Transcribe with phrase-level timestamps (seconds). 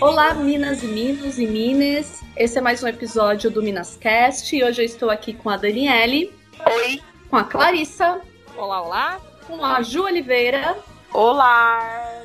[0.00, 2.22] Olá, Minas e Minos e Mines.
[2.34, 6.32] Esse é mais um episódio do Minascast e hoje eu estou aqui com a Daniele.
[6.66, 7.02] Oi.
[7.28, 8.18] Com a Clarissa.
[8.56, 9.20] Olá, olá.
[9.46, 10.74] Com a Ju Oliveira.
[11.12, 12.24] Olá.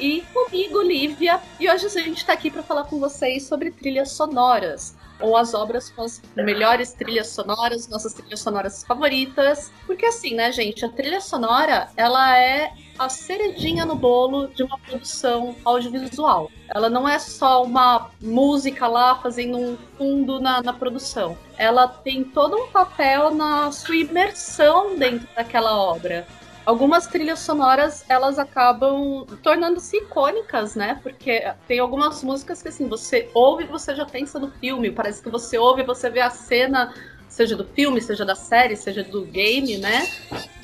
[0.00, 1.40] E comigo, Lívia.
[1.60, 5.54] E hoje a gente está aqui para falar com vocês sobre trilhas sonoras ou as
[5.54, 9.72] obras com as melhores trilhas sonoras, nossas trilhas sonoras favoritas.
[9.86, 14.78] Porque assim, né, gente, a trilha sonora, ela é a cerejinha no bolo de uma
[14.78, 16.50] produção audiovisual.
[16.68, 21.36] Ela não é só uma música lá fazendo um fundo na, na produção.
[21.56, 26.26] Ela tem todo um papel na sua imersão dentro daquela obra
[26.64, 30.98] algumas trilhas sonoras elas acabam tornando-se icônicas, né?
[31.02, 35.22] Porque tem algumas músicas que assim, você ouve e você já pensa no filme, parece
[35.22, 36.94] que você ouve e você vê a cena,
[37.28, 40.06] seja do filme, seja da série, seja do game, né?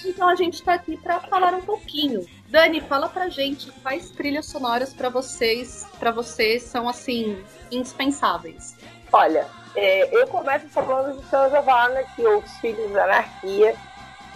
[0.04, 2.24] Então a gente tá aqui para falar um pouquinho.
[2.48, 8.76] Dani, fala pra gente quais trilhas sonoras para vocês, para vocês são assim indispensáveis.
[9.12, 13.74] Olha, é, eu começo falando de Sons of Anarchy, ou Os Filhos da Anarquia,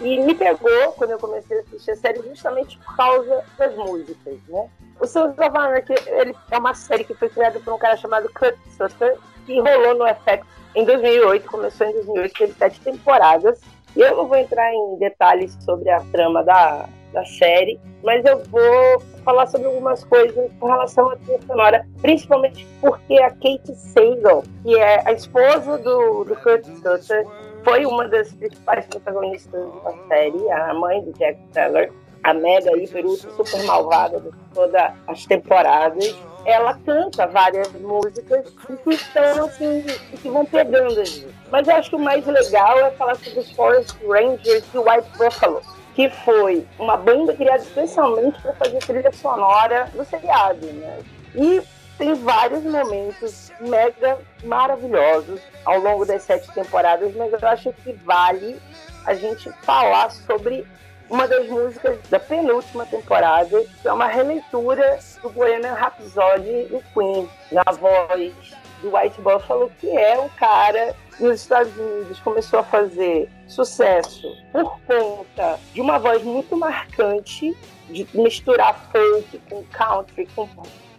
[0.02, 4.38] e me pegou quando eu comecei a assistir a série justamente por causa das músicas,
[4.48, 4.68] né?
[5.00, 8.30] O Sons of Anarchy ele é uma série que foi criada por um cara chamado
[8.32, 13.60] Kurt Sutter, que rolou no FX em 2008, começou em 2008, teve sete temporadas.
[13.94, 18.42] E eu não vou entrar em detalhes sobre a trama da, da série, mas eu
[18.44, 24.42] vou falar sobre algumas coisas com relação à trilha sonora, principalmente porque a Kate Sagal,
[24.62, 27.26] que é a esposa do, do Kurt Sutter,
[27.64, 31.92] foi uma das principais protagonistas da série, a mãe do Jack Teller,
[32.24, 36.14] a mega hiper super malvada de todas as temporadas.
[36.44, 38.50] Ela canta várias músicas
[38.84, 39.84] que estão assim,
[40.20, 41.28] que vão pegando ali.
[41.50, 45.08] Mas eu acho que o mais legal é falar sobre os Forest Rangers e White
[45.16, 45.62] Buffalo,
[45.94, 50.98] que foi uma banda criada especialmente para fazer trilha sonora no seriado, né?
[51.34, 51.62] E
[52.02, 58.60] tem vários momentos mega maravilhosos ao longo das sete temporadas, mas eu acho que vale
[59.06, 60.66] a gente falar sobre
[61.08, 67.28] uma das músicas da penúltima temporada, que é uma releitura do Bohemian Rhapsody do Queen,
[67.52, 68.32] na voz
[68.80, 74.76] do White Buffalo, que é um cara nos Estados Unidos começou a fazer sucesso por
[74.88, 77.56] conta de uma voz muito marcante,
[77.88, 80.48] de misturar folk com country, com,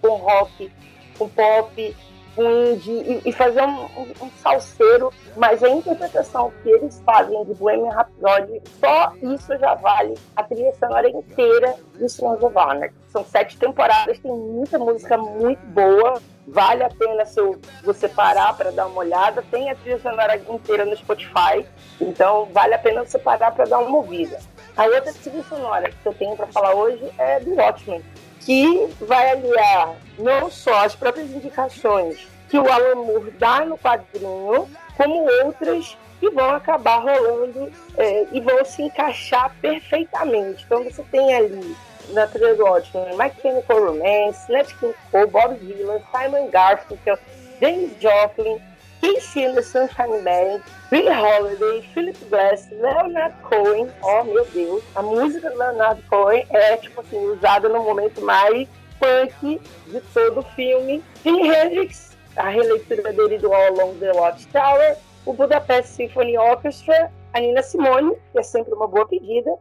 [0.02, 0.72] com rock,
[1.18, 1.96] com pop,
[2.36, 7.44] com indie e, e fazer um, um, um, salseiro, mas a interpretação que eles fazem
[7.46, 12.96] de Bohemian Rhapsody, só isso já vale a trilha sonora inteira de Sons of Anarchy.
[13.10, 17.40] São sete temporadas, tem muita música muito boa, vale a pena se
[17.84, 19.44] você parar para dar uma olhada.
[19.52, 21.66] Tem a trilha sonora inteira no Spotify,
[22.02, 24.40] então vale a pena você parar para dar uma ouvida.
[24.76, 28.04] A outra trilha sonora que eu tenho para falar hoje é do Watchmen
[28.46, 34.70] que vai aliar não só as próprias indicações que o Alan Moore dá no quadrinho,
[34.96, 40.64] como outras que vão acabar rolando é, e vão se encaixar perfeitamente.
[40.64, 41.76] Então você tem ali
[42.10, 43.32] na trilha do Watchmen, My
[43.68, 47.18] Romance, Nat King Cole, Bob Dylan, Simon Garfunkel,
[47.60, 48.62] James Joplin,
[49.04, 55.50] And the Sunshine Band, Billie Holiday, Philip Glass, Leonard Cohen, oh meu Deus, a música
[55.50, 58.66] do Leonard Cohen é tipo assim, usada no momento mais
[59.00, 61.04] punk de todo o filme.
[61.22, 67.40] Jimi Hendrix, a releitura dele do All Along the Watchtower, o Budapest Symphony Orchestra, a
[67.42, 69.52] Nina Simone, que é sempre uma boa pedida,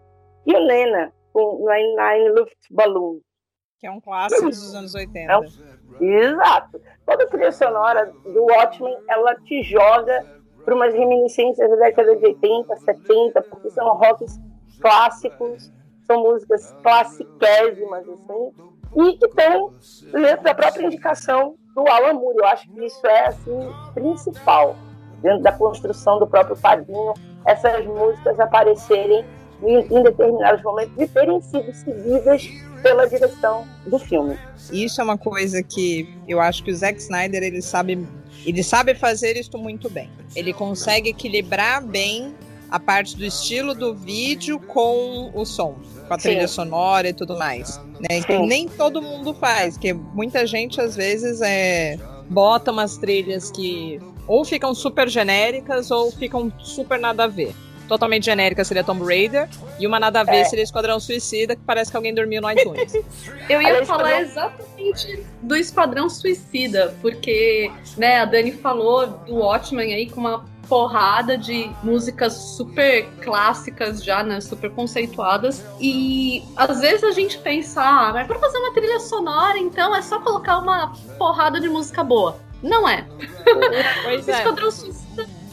[0.47, 3.19] e o Lena, com Nine Nine Luftballon.
[3.80, 5.32] Que é um clássico dos anos 80.
[5.32, 5.42] É um...
[6.00, 6.80] Exato.
[7.06, 10.25] Toda trilha sonora do Watchmen, ela te joga
[10.64, 14.41] para umas reminiscências da década de 80, 70, porque são rocks
[14.80, 15.72] clássicos,
[16.06, 18.53] são músicas classiquésimas, assim,
[18.97, 19.70] e que tem
[20.12, 22.38] dentro da própria indicação do Alan Moore.
[22.38, 24.76] Eu acho que isso é, assim, principal,
[25.20, 29.24] dentro da construção do próprio quadrinho, essas músicas aparecerem
[29.62, 32.48] em, em determinados momentos e terem sido seguidas
[32.82, 34.36] pela direção do filme.
[34.72, 38.06] Isso é uma coisa que eu acho que o Zack Snyder ele sabe,
[38.44, 40.10] ele sabe fazer isso muito bem.
[40.34, 42.34] Ele consegue equilibrar bem
[42.70, 45.76] a parte do estilo do vídeo com o som,
[46.08, 46.30] com a Sim.
[46.30, 47.78] trilha sonora e tudo mais.
[48.00, 48.22] Né?
[48.22, 51.98] Que nem todo mundo faz, que muita gente às vezes é
[52.28, 57.54] bota umas trilhas que ou ficam super genéricas ou ficam super nada a ver
[57.88, 59.48] totalmente genérica seria Tomb Raider,
[59.78, 60.44] e uma nada a ver é.
[60.44, 62.94] seria Esquadrão Suicida, que parece que alguém dormiu no iTunes.
[63.48, 69.92] Eu ia Aliás, falar exatamente do Esquadrão Suicida, porque né, a Dani falou do Watchmen
[69.92, 74.40] aí com uma porrada de músicas super clássicas já, né?
[74.40, 75.62] Super conceituadas.
[75.78, 80.00] E às vezes a gente pensa, ah, mas pra fazer uma trilha sonora, então é
[80.00, 82.38] só colocar uma porrada de música boa.
[82.62, 83.04] Não é.
[84.04, 84.38] Pois é.
[84.38, 85.02] Esquadrão Suicida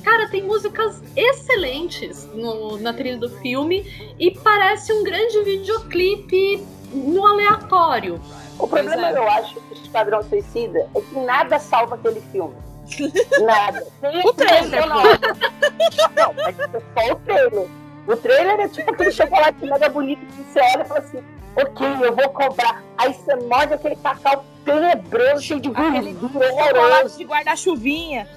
[0.04, 7.25] Cara, tem músicas excelentes no, na trilha do filme e parece um grande videoclipe no
[7.25, 8.19] aleatório.
[8.57, 9.18] O problema, é.
[9.18, 12.56] eu acho, do Esquadrão Suicida é que nada salva aquele filme.
[13.46, 13.86] Nada.
[14.25, 15.04] o trailer, não.
[15.04, 17.68] não, mas é só o trailer.
[18.07, 21.24] O trailer é tipo aquele chocolate mega bonito que você olha e fala assim,
[21.56, 22.84] ok, eu vou cobrar.
[22.98, 27.18] Aí você morde aquele cacau tenebroso, cheio de gordura, horroroso.
[27.18, 28.28] de guarda-chuvinha.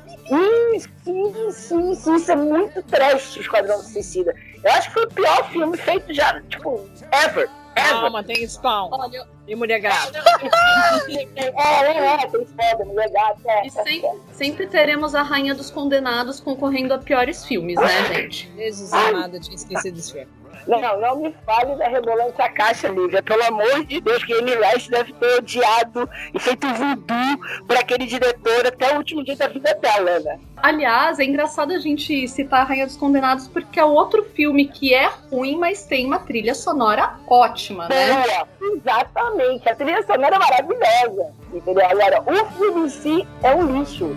[0.75, 0.88] Isso,
[1.49, 4.34] isso, isso, isso é muito trash, o Esquadrão Suicida.
[4.62, 7.49] Eu acho que foi o pior filme feito já, tipo, ever.
[7.75, 8.90] Calma, tem spawn.
[8.93, 10.12] Olha, e mulher gata.
[11.08, 13.40] é, é, é, tem spawn, mulher gata.
[13.46, 18.52] É, e sempre, sempre teremos a Rainha dos Condenados concorrendo a piores filmes, né, gente?
[18.56, 20.41] Jesus amada, tinha esquecido desse filme.
[20.67, 23.23] Não, não me fale da Rebolando a Caixa, Lívia.
[23.23, 28.06] Pelo amor de Deus, que Amy West deve ter odiado e feito voodoo por aquele
[28.06, 30.38] diretor até o último dia da vida dela, né?
[30.56, 34.94] Aliás, é engraçado a gente citar a Rainha dos Condenados porque é outro filme que
[34.94, 38.12] é ruim, mas tem uma trilha sonora ótima, né?
[38.12, 39.69] Boa, exatamente.
[39.69, 41.87] A trilha sonora é maravilhosa, entendeu?
[41.87, 44.14] Agora, o filme em si é um lixo.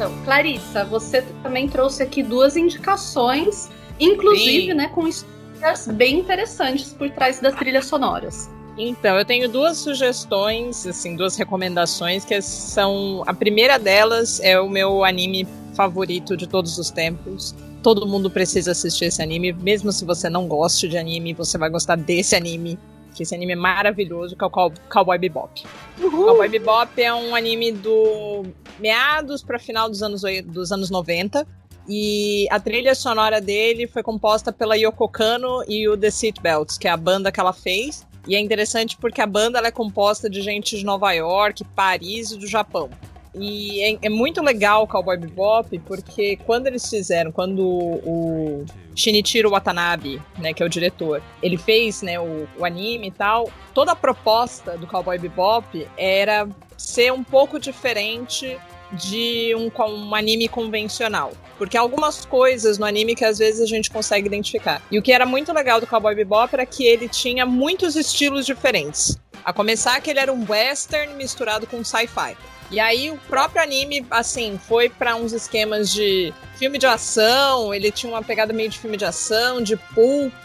[0.00, 3.68] Então, Clarissa, você também trouxe aqui duas indicações,
[4.00, 4.72] inclusive, Sim.
[4.72, 8.48] né, com histórias bem interessantes por trás das trilhas sonoras.
[8.78, 14.70] Então, eu tenho duas sugestões, assim, duas recomendações que são a primeira delas é o
[14.70, 17.54] meu anime favorito de todos os tempos.
[17.82, 21.68] Todo mundo precisa assistir esse anime, mesmo se você não goste de anime, você vai
[21.68, 22.78] gostar desse anime
[23.14, 25.62] que esse anime é maravilhoso, que é o Cowboy Bebop.
[26.00, 26.26] Uhul.
[26.26, 28.46] Cowboy Bebop é um anime do
[28.80, 31.46] meados para final dos anos, dos anos 90.
[31.88, 36.86] E a trilha sonora dele foi composta pela Yoko Kano e o The Seatbelts, que
[36.86, 38.06] é a banda que ela fez.
[38.28, 42.38] E é interessante porque a banda é composta de gente de Nova York, Paris e
[42.38, 42.90] do Japão.
[43.34, 49.50] E é, é, muito legal o Cowboy Bebop, porque quando eles fizeram, quando o, Shinichiro
[49.50, 53.92] Watanabe, né, que é o diretor, ele fez, né, o, o anime e tal, toda
[53.92, 58.58] a proposta do Cowboy Bebop era ser um pouco diferente
[58.92, 61.32] de um, um, anime convencional.
[61.58, 64.82] Porque há algumas coisas no anime que às vezes a gente consegue identificar.
[64.90, 68.46] E o que era muito legal do Cowboy Bebop era que ele tinha muitos estilos
[68.46, 69.18] diferentes.
[69.44, 72.36] A começar que ele era um western misturado com sci-fi.
[72.70, 77.90] E aí o próprio anime, assim, foi para uns esquemas de filme de ação, ele
[77.90, 80.44] tinha uma pegada meio de filme de ação, de pulp.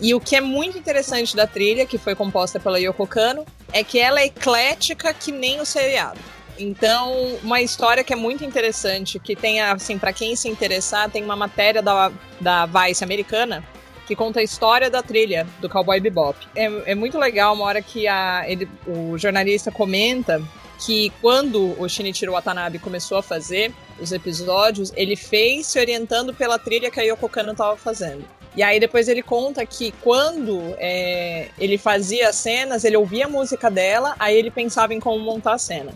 [0.00, 3.84] E o que é muito interessante da trilha, que foi composta pela Yoko Kano, é
[3.84, 6.18] que ela é eclética que nem o seriado.
[6.60, 11.24] Então, uma história que é muito interessante, que tem, assim, para quem se interessar, tem
[11.24, 13.64] uma matéria da, da Vice americana
[14.06, 16.36] que conta a história da trilha do Cowboy Bebop.
[16.54, 20.42] É, é muito legal uma hora que a, ele, o jornalista comenta
[20.84, 26.58] que quando o Shinichiro Watanabe começou a fazer os episódios, ele fez se orientando pela
[26.58, 28.24] trilha que a Yoko Kano estava fazendo.
[28.56, 33.28] E aí depois ele conta que quando é, ele fazia as cenas, ele ouvia a
[33.28, 35.92] música dela, aí ele pensava em como montar a cena.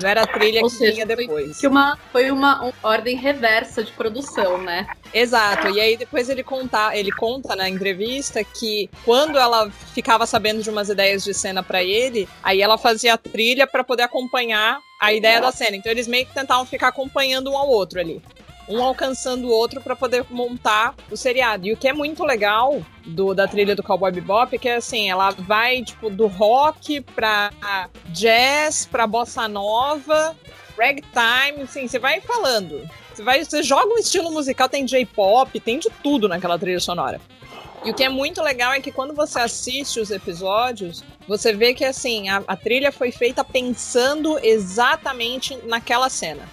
[0.00, 1.58] Não era a trilha Ou que seja, vinha depois.
[1.58, 4.86] Que uma, foi uma, ordem reversa de produção, né?
[5.12, 5.68] Exato.
[5.68, 10.70] E aí depois ele conta, ele conta na entrevista que quando ela ficava sabendo de
[10.70, 15.12] umas ideias de cena para ele, aí ela fazia a trilha para poder acompanhar a
[15.12, 15.76] ideia da cena.
[15.76, 18.20] Então eles meio que tentavam ficar acompanhando um ao outro ali
[18.68, 21.66] um alcançando o outro para poder montar o seriado.
[21.66, 25.10] E o que é muito legal do, da trilha do Cowboy Bebop é que assim,
[25.10, 27.50] ela vai tipo do rock pra
[28.06, 30.34] jazz, pra bossa nova,
[30.78, 32.88] ragtime, assim, você vai falando.
[33.12, 37.20] Você vai, você joga um estilo musical, tem J-pop, tem de tudo naquela trilha sonora.
[37.84, 41.74] E o que é muito legal é que quando você assiste os episódios, você vê
[41.74, 46.48] que assim, a, a trilha foi feita pensando exatamente naquela cena.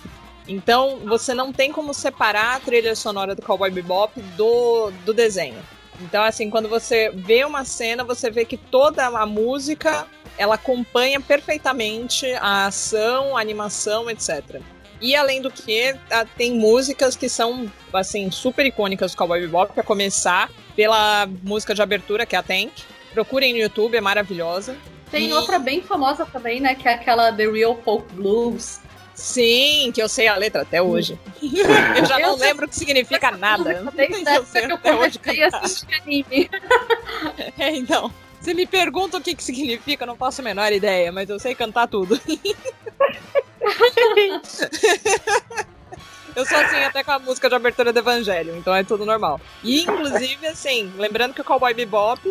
[0.51, 5.63] Então, você não tem como separar a trilha sonora do Cowboy Bebop do, do desenho.
[6.01, 10.05] Então, assim, quando você vê uma cena, você vê que toda a música
[10.37, 14.61] ela acompanha perfeitamente a ação, a animação, etc.
[14.99, 15.95] E além do que,
[16.35, 21.81] tem músicas que são assim super icônicas do Cowboy Bebop, para começar pela música de
[21.81, 22.73] abertura que é a Tank.
[23.13, 24.75] Procurem no YouTube, é maravilhosa.
[25.09, 25.33] Tem e...
[25.33, 28.81] outra bem famosa também, né, que é aquela The Real Folk Blues,
[29.13, 31.19] Sim, que eu sei a letra até hoje.
[31.41, 33.81] eu já não lembro o que significa nada.
[33.81, 33.91] Não
[34.45, 35.19] sei eu até hoje
[35.53, 36.49] assistir anime.
[37.57, 38.11] É, então.
[38.39, 41.39] Se me pergunta o que, que significa, eu não faço a menor ideia, mas eu
[41.39, 42.19] sei cantar tudo.
[46.35, 49.39] Eu sou assim até com a música de abertura do Evangelho, então é tudo normal.
[49.63, 52.21] E, inclusive, assim, lembrando que o Cowboy Bebop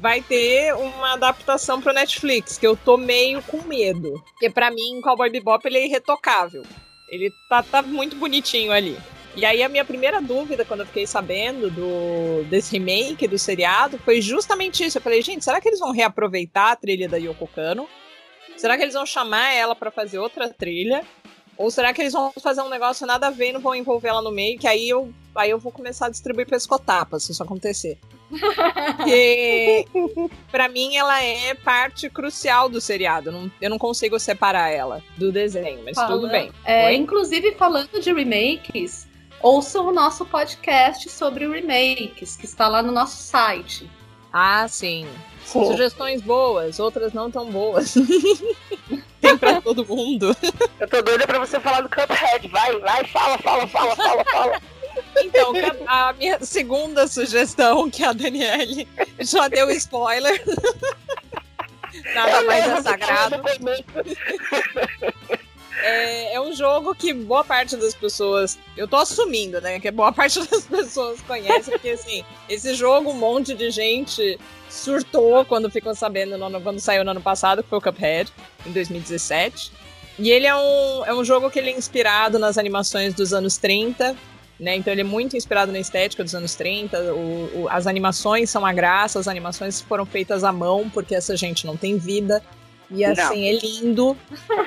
[0.00, 4.22] vai ter uma adaptação pro Netflix, que eu tô meio com medo.
[4.30, 6.62] Porque para mim, Cowboy Bebop ele é irretocável.
[7.08, 8.96] Ele tá, tá muito bonitinho ali.
[9.36, 13.98] E aí a minha primeira dúvida quando eu fiquei sabendo do desse remake do seriado
[13.98, 14.98] foi justamente isso.
[14.98, 17.86] Eu falei, gente, será que eles vão reaproveitar a trilha da Yoko Kano?
[18.56, 21.04] Será que eles vão chamar ela para fazer outra trilha?
[21.56, 24.08] Ou será que eles vão fazer um negócio nada a ver e não vão envolver
[24.08, 24.58] ela no meio?
[24.58, 27.98] Que aí eu, aí eu vou começar a distribuir pescotapas, se isso acontecer.
[28.30, 29.86] Porque,
[30.50, 33.32] pra mim, ela é parte crucial do seriado.
[33.32, 36.52] Não, eu não consigo separar ela do desenho, mas Fala, tudo bem.
[36.64, 39.08] É, inclusive, falando de remakes,
[39.42, 43.90] ouçam o nosso podcast sobre remakes, que está lá no nosso site.
[44.32, 45.06] Ah, sim.
[45.44, 45.66] Sim.
[45.66, 47.94] Sugestões boas, outras não tão boas.
[49.20, 50.34] Tem pra todo mundo.
[50.78, 52.48] Eu tô doida pra você falar do Cuphead.
[52.48, 54.60] Vai, vai, fala, fala, fala, fala, fala.
[55.16, 55.52] Então,
[55.86, 58.88] a minha segunda sugestão, que a Daniele
[59.18, 60.42] já deu spoiler.
[62.14, 63.36] Nada mais é sagrado.
[65.82, 68.58] É, é, um jogo que boa parte das pessoas.
[68.76, 69.80] Eu tô assumindo, né?
[69.80, 74.38] Que boa parte das pessoas conhece, porque assim, esse jogo, um monte de gente
[74.68, 78.30] surtou quando ficou sabendo no, quando saiu no ano passado, que foi o Cuphead,
[78.66, 79.72] em 2017.
[80.18, 83.56] E ele é um, é um jogo que ele é inspirado nas animações dos anos
[83.56, 84.14] 30,
[84.60, 84.76] né?
[84.76, 87.14] Então ele é muito inspirado na estética dos anos 30.
[87.14, 91.34] O, o, as animações são a graça, as animações foram feitas à mão, porque essa
[91.34, 92.42] gente não tem vida.
[92.90, 93.48] E assim, não.
[93.48, 94.16] é lindo.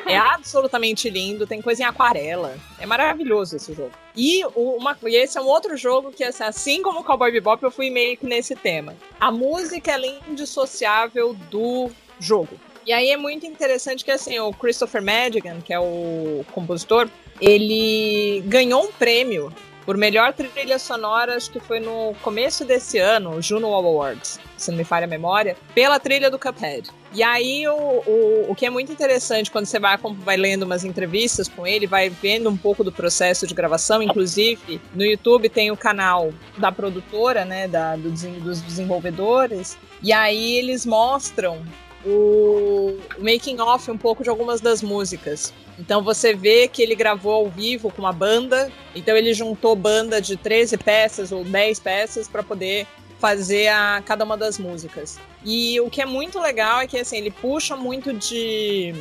[0.05, 1.45] É absolutamente lindo.
[1.45, 2.55] Tem coisa em aquarela.
[2.79, 3.91] É maravilhoso esse jogo.
[4.15, 7.61] E, uma, e esse é um outro jogo que, assim, assim como o Cowboy Bebop,
[7.61, 8.95] eu fui meio que nesse tema.
[9.19, 12.57] A música é indissociável do jogo.
[12.85, 17.09] E aí é muito interessante que, assim, o Christopher Madigan, que é o compositor,
[17.39, 19.53] ele ganhou um prêmio
[19.85, 24.71] por melhor trilha sonora, acho que foi no começo desse ano, o Juno Awards, se
[24.71, 26.89] não me falha a memória, pela trilha do Cuphead.
[27.13, 30.83] E aí, o, o, o que é muito interessante quando você vai, vai lendo umas
[30.83, 35.69] entrevistas com ele, vai vendo um pouco do processo de gravação, inclusive no YouTube tem
[35.69, 41.61] o canal da produtora, né, da, do, dos desenvolvedores, e aí eles mostram
[42.05, 45.53] o making off um pouco de algumas das músicas.
[45.79, 50.21] Então você vê que ele gravou ao vivo com uma banda, então ele juntou banda
[50.21, 52.85] de 13 peças ou 10 peças para poder
[53.19, 55.17] fazer a cada uma das músicas.
[55.43, 58.93] E o que é muito legal é que assim, ele puxa muito de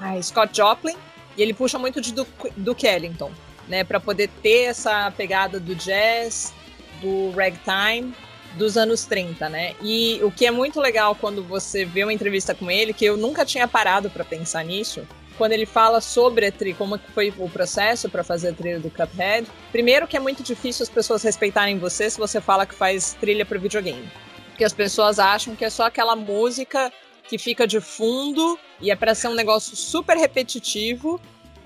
[0.00, 0.96] ah, Scott Joplin
[1.36, 3.30] e ele puxa muito de Duke, Duke Ellington,
[3.68, 6.52] né, para poder ter essa pegada do jazz,
[7.00, 8.12] do ragtime
[8.54, 9.74] dos anos 30, né?
[9.82, 13.16] E o que é muito legal quando você vê uma entrevista com ele, que eu
[13.16, 15.06] nunca tinha parado para pensar nisso,
[15.38, 18.90] quando ele fala sobre a trilha, como foi o processo para fazer a trilha do
[18.90, 19.46] Cuphead.
[19.72, 23.46] Primeiro que é muito difícil as pessoas respeitarem você se você fala que faz trilha
[23.46, 24.06] para videogame.
[24.48, 26.92] Porque as pessoas acham que é só aquela música
[27.26, 31.18] que fica de fundo e é para ser um negócio super repetitivo.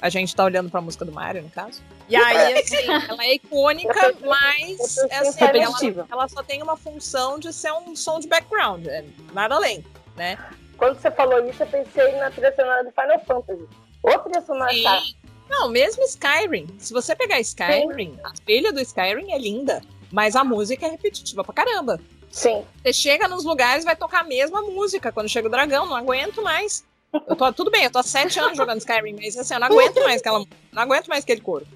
[0.05, 1.83] A gente tá olhando para a música do Mario, no caso.
[2.11, 2.77] E aí, assim,
[3.09, 7.97] ela é icônica, mas é assim, ela, ela, só tem uma função de ser um
[7.97, 9.83] som de background, é nada além,
[10.15, 10.37] né?
[10.77, 13.67] Quando você falou isso, eu pensei na trilha sonora do Final Fantasy.
[14.03, 15.15] Ou trilha sonora Sim.
[15.49, 16.67] Não, mesmo Skyrim.
[16.79, 18.21] Se você pegar Skyrim, Sim.
[18.25, 19.81] a trilha do Skyrim é linda,
[20.13, 21.99] mas a música é repetitiva pra caramba.
[22.31, 22.63] Sim.
[22.83, 25.11] Você chega nos lugares vai tocar a mesma música.
[25.11, 26.85] Quando chega o dragão, não aguento mais.
[27.29, 29.67] Eu tô, tudo bem, eu tô há sete anos jogando Skyrim, mas assim, eu não
[29.69, 30.45] aguento mais aquela.
[30.73, 31.67] Não aguento mais aquele coro.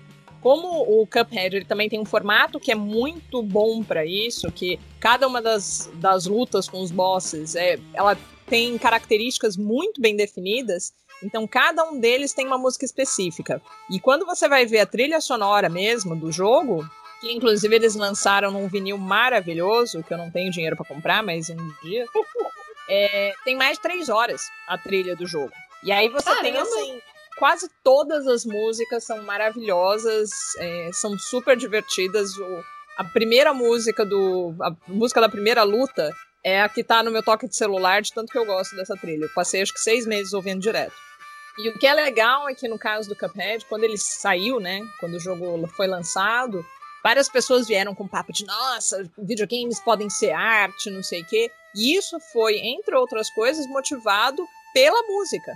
[0.40, 4.78] Como o Cuphead ele também tem um formato que é muito bom para isso, que
[5.00, 8.16] cada uma das, das lutas com os bosses é, ela
[8.46, 13.60] tem características muito bem definidas, então cada um deles tem uma música específica.
[13.90, 16.88] E quando você vai ver a trilha sonora mesmo do jogo,
[17.20, 21.50] que inclusive eles lançaram num vinil maravilhoso, que eu não tenho dinheiro para comprar, mas
[21.50, 22.06] um dia,
[22.88, 25.52] é, tem mais de três horas a trilha do jogo.
[25.82, 26.42] E aí você Caramba.
[26.42, 27.00] tem assim.
[27.38, 32.36] Quase todas as músicas são maravilhosas, é, são super divertidas.
[32.36, 32.64] O,
[32.98, 34.54] a primeira música do.
[34.60, 36.12] A música da primeira luta
[36.44, 38.96] é a que tá no meu toque de celular, de tanto que eu gosto dessa
[38.96, 39.24] trilha.
[39.24, 40.94] Eu passei acho que seis meses ouvindo direto.
[41.58, 44.80] E o que é legal é que no caso do Cuphead, quando ele saiu, né,
[45.00, 46.64] quando o jogo foi lançado,
[47.08, 51.50] várias pessoas vieram com papo de nossa, videogames podem ser arte, não sei o quê.
[51.74, 55.52] E isso foi, entre outras coisas, motivado pela música.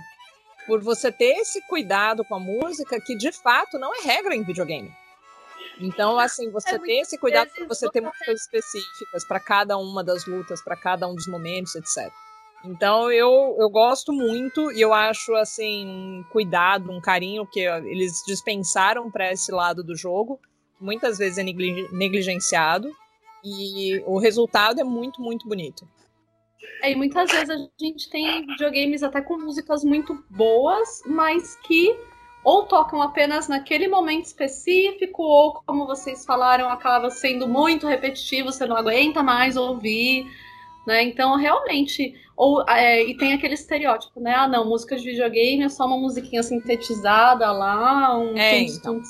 [0.65, 4.43] por você ter esse cuidado com a música que de fato não é regra em
[4.43, 4.89] videogame.
[5.77, 10.03] Então, assim, você é ter esse cuidado para você ter músicas específicas para cada uma
[10.03, 12.11] das lutas, para cada um dos momentos, etc.
[12.63, 18.23] Então, eu, eu gosto muito e eu acho, assim, um cuidado, um carinho que eles
[18.25, 20.39] dispensaram para esse lado do jogo.
[20.83, 22.91] Muitas vezes é negligenciado.
[23.43, 25.85] E o resultado é muito, muito bonito.
[26.81, 31.93] É, e muitas vezes a gente tem videogames até com músicas muito boas, mas que
[32.43, 38.65] ou tocam apenas naquele momento específico, ou como vocês falaram, acaba sendo muito repetitivo, você
[38.65, 40.25] não aguenta mais ouvir,
[40.85, 41.03] né?
[41.03, 44.35] Então, realmente, ou é, e tem aquele estereótipo, né?
[44.35, 49.01] Ah, não, música de videogame é só uma musiquinha sintetizada lá, um é, então.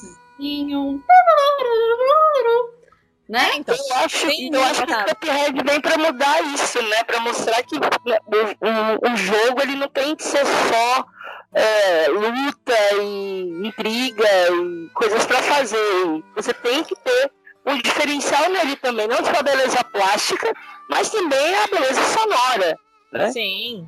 [3.28, 3.50] Né?
[3.52, 7.04] É, então, eu acho, eu acho que o Cuphead vem para mudar isso, né?
[7.04, 11.06] Para mostrar que né, o, o, o, jogo ele não tem que ser só
[11.54, 16.24] é, luta e intriga e coisas para fazer.
[16.36, 17.32] Você tem que ter
[17.66, 20.54] um diferencial nele também, não só a beleza plástica,
[20.90, 22.78] mas também a beleza sonora.
[23.12, 23.32] Né?
[23.32, 23.88] Sim.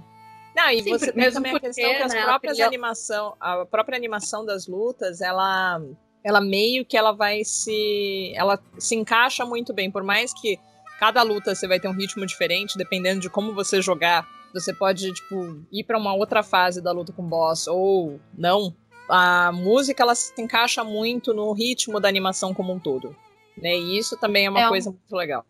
[0.55, 3.65] Não, e Sim, você tem também a questão que as né, próprias a animação, a
[3.65, 5.81] própria animação das lutas, ela
[6.25, 10.59] ela meio que ela vai se ela se encaixa muito bem, por mais que
[10.99, 14.27] cada luta você vai ter um ritmo diferente, dependendo de como você jogar.
[14.51, 18.75] Você pode tipo ir para uma outra fase da luta com o boss ou não.
[19.07, 23.15] A música ela se encaixa muito no ritmo da animação como um todo,
[23.55, 23.75] né?
[23.75, 24.93] E isso também é uma é coisa um...
[24.93, 25.45] muito legal.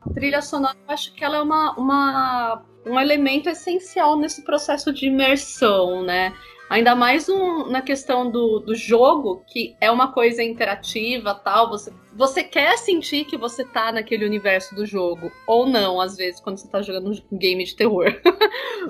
[0.00, 4.90] A trilha sonora, eu acho que ela é uma, uma um elemento essencial nesse processo
[4.90, 6.32] de imersão, né?
[6.68, 11.68] Ainda mais um, na questão do, do jogo, que é uma coisa interativa tal.
[11.68, 15.30] Você, você quer sentir que você tá naquele universo do jogo.
[15.46, 18.06] Ou não, às vezes, quando você tá jogando um game de terror.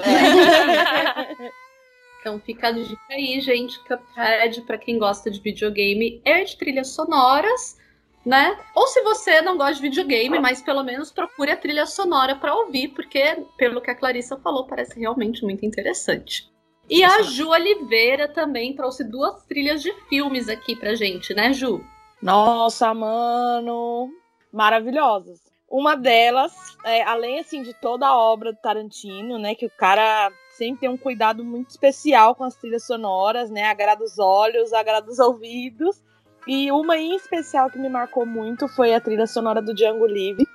[0.01, 1.51] É.
[2.21, 3.79] então fica a dica aí, gente.
[3.81, 7.83] Cuphead, pra quem gosta de videogame, é de trilhas sonoras.
[8.25, 8.57] Né?
[8.75, 12.55] Ou se você não gosta de videogame, mas pelo menos procure a trilha sonora para
[12.55, 16.54] ouvir, porque, pelo que a Clarissa falou, parece realmente muito interessante.
[16.89, 21.85] E a Ju Oliveira também trouxe duas trilhas de filmes aqui pra gente, né, Ju?
[22.21, 24.11] Nossa, mano,
[24.53, 25.41] maravilhosas.
[25.69, 26.53] Uma delas,
[26.85, 30.89] é, além assim de toda a obra do Tarantino, né, que o cara sempre tem
[30.89, 36.03] um cuidado muito especial com as trilhas sonoras, né, agrada os olhos, agrada os ouvidos.
[36.47, 40.47] E uma em especial que me marcou muito foi a trilha sonora do Django Livre.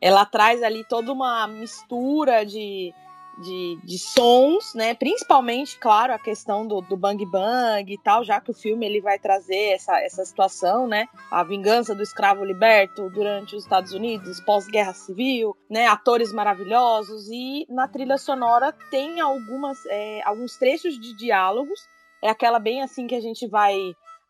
[0.00, 2.92] Ela traz ali toda uma mistura de
[3.38, 4.94] de, de sons, né?
[4.94, 9.00] Principalmente, claro, a questão do, do bang bang e tal, já que o filme ele
[9.00, 11.06] vai trazer essa, essa situação, né?
[11.30, 15.86] A vingança do escravo liberto durante os Estados Unidos, pós-guerra civil, né?
[15.86, 21.78] Atores maravilhosos e na trilha sonora tem algumas é, alguns trechos de diálogos.
[22.22, 23.76] É aquela bem assim que a gente vai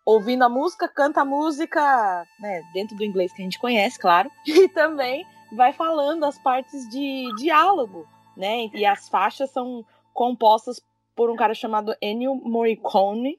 [0.05, 2.63] ouvindo a música, canta a música, né?
[2.73, 7.29] Dentro do inglês que a gente conhece, claro, e também vai falando as partes de
[7.39, 8.69] diálogo né?
[8.75, 10.81] E as faixas são compostas
[11.15, 13.39] por um cara chamado Ennio Morricone,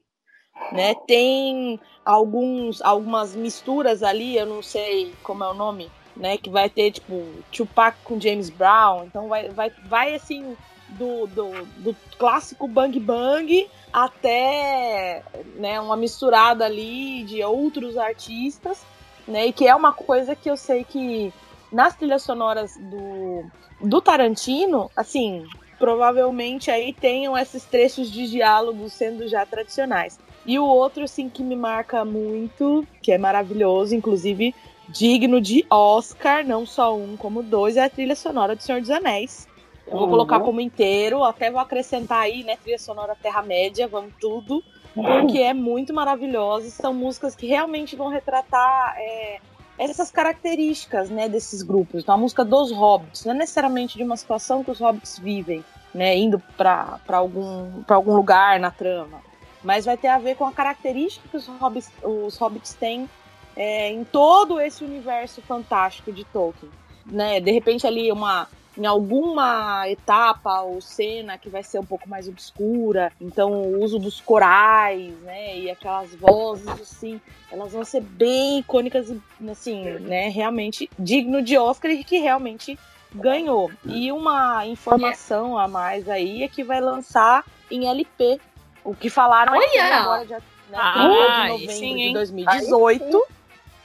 [0.72, 0.94] né?
[1.06, 6.36] Tem alguns algumas misturas ali, eu não sei como é o nome, né?
[6.36, 10.56] Que vai ter tipo Tupac com James Brown, então vai vai vai assim
[10.88, 15.22] do, do, do clássico Bang Bang até
[15.56, 18.84] né, uma misturada ali de outros artistas,
[19.26, 19.46] né?
[19.46, 21.32] E que é uma coisa que eu sei que
[21.72, 23.44] nas trilhas sonoras do,
[23.80, 25.46] do Tarantino, assim,
[25.78, 30.18] provavelmente aí tenham esses trechos de diálogos sendo já tradicionais.
[30.44, 34.54] E o outro, assim, que me marca muito, que é maravilhoso, inclusive
[34.88, 38.90] digno de Oscar, não só um como dois, é a trilha sonora do Senhor dos
[38.90, 39.46] Anéis.
[39.86, 40.10] Eu vou uhum.
[40.10, 44.62] colocar como inteiro, até vou acrescentar aí, né, trilha sonora Terra-média, vamos tudo,
[44.94, 46.70] porque é muito maravilhoso.
[46.70, 49.40] São músicas que realmente vão retratar é,
[49.78, 52.02] essas características, né, desses grupos.
[52.02, 55.64] Então, a música dos hobbits, não é necessariamente de uma situação que os hobbits vivem,
[55.94, 59.20] né, indo para algum, algum lugar na trama,
[59.62, 63.08] mas vai ter a ver com a característica que os hobbits, os hobbits têm
[63.56, 66.70] é, em todo esse universo fantástico de Tolkien.
[67.06, 67.40] Né?
[67.40, 72.28] De repente, ali, uma, em alguma etapa ou cena que vai ser um pouco mais
[72.28, 78.60] obscura, então o uso dos corais, né, e aquelas vozes assim, elas vão ser bem
[78.60, 82.78] icônicas e assim, né, realmente digno de Oscar e que realmente
[83.12, 83.70] ganhou.
[83.84, 88.40] E uma informação a mais aí é que vai lançar em LP,
[88.84, 90.40] o que falaram aqui agora de, né,
[90.74, 93.37] ah, de novembro sim, de 2018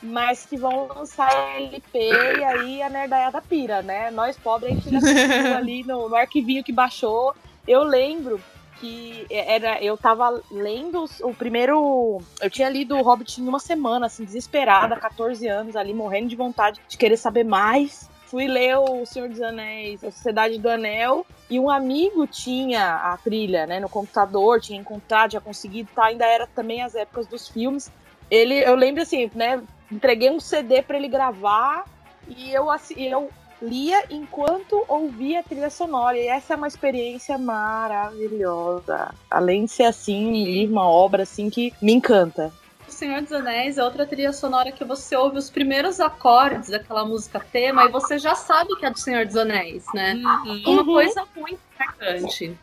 [0.03, 4.11] mas que vão lançar LP e aí a nerdaiada pira, né?
[4.11, 4.99] Nós pobres, a gente já
[5.57, 7.33] ali no, no arquivinho que baixou.
[7.65, 8.39] Eu lembro
[8.79, 12.21] que era eu tava lendo o primeiro.
[12.41, 16.35] Eu tinha lido o Hobbit em uma semana, assim, desesperada, 14 anos ali, morrendo de
[16.35, 18.09] vontade de querer saber mais.
[18.25, 23.15] Fui ler o Senhor dos Anéis, a Sociedade do Anel, e um amigo tinha a
[23.15, 27.47] trilha, né, no computador, tinha encontrado, tinha conseguido, tá, ainda era também as épocas dos
[27.47, 27.91] filmes.
[28.31, 31.85] Ele, eu lembro assim, né, entreguei um CD para ele gravar
[32.27, 33.29] e eu, assim, eu
[33.61, 36.17] lia enquanto ouvia a trilha sonora.
[36.17, 39.13] E essa é uma experiência maravilhosa.
[39.29, 42.51] Além de ser assim, livro, uma obra assim que me encanta.
[42.87, 47.05] O Senhor dos Anéis é outra trilha sonora que você ouve os primeiros acordes daquela
[47.05, 50.13] música tema e você já sabe que é do Senhor dos Anéis, né?
[50.13, 50.63] Uhum.
[50.67, 52.55] Uma coisa muito marcante.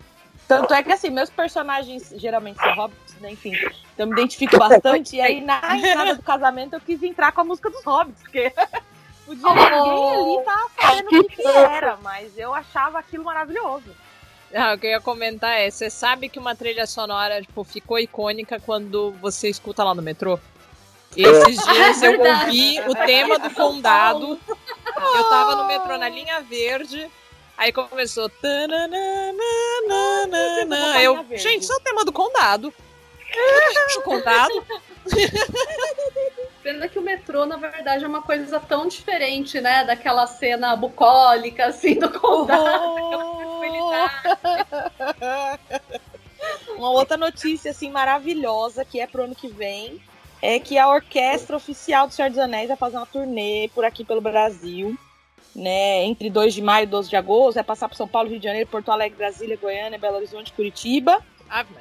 [0.50, 3.30] Tanto é que, assim, meus personagens geralmente são hobbits, né?
[3.30, 5.14] Enfim, então eu me identifico bastante.
[5.14, 8.52] E aí, na entrada do casamento, eu quis entrar com a música dos hobbits, porque
[9.24, 9.54] podia oh.
[9.54, 13.94] ninguém ali tá sabendo o que, que era, mas eu achava aquilo maravilhoso.
[14.52, 18.00] Ah, o que eu ia comentar é, você sabe que uma trilha sonora, tipo, ficou
[18.00, 20.36] icônica quando você escuta lá no metrô?
[21.16, 24.36] Esses dias eu ouvi o tema do condado.
[25.14, 27.08] Eu tava no metrô na linha verde
[27.60, 28.32] Aí começou.
[31.02, 32.72] Eu, gente, isso é o tema do condado.
[33.98, 34.66] o condado.
[36.62, 39.84] Pena que o metrô, na verdade, é uma coisa tão diferente, né?
[39.84, 42.96] Daquela cena bucólica, assim, do condado.
[42.98, 43.60] Oh!
[46.78, 50.02] uma outra notícia, assim, maravilhosa, que é pro ano que vem,
[50.40, 54.02] é que a orquestra oficial do Senhor dos Anéis vai fazer uma turnê por aqui
[54.02, 54.98] pelo Brasil
[55.60, 58.38] né, entre 2 de maio e 12 de agosto, vai passar por São Paulo, Rio
[58.38, 61.22] de Janeiro, Porto Alegre, Brasília, Goiânia, Belo Horizonte, Curitiba.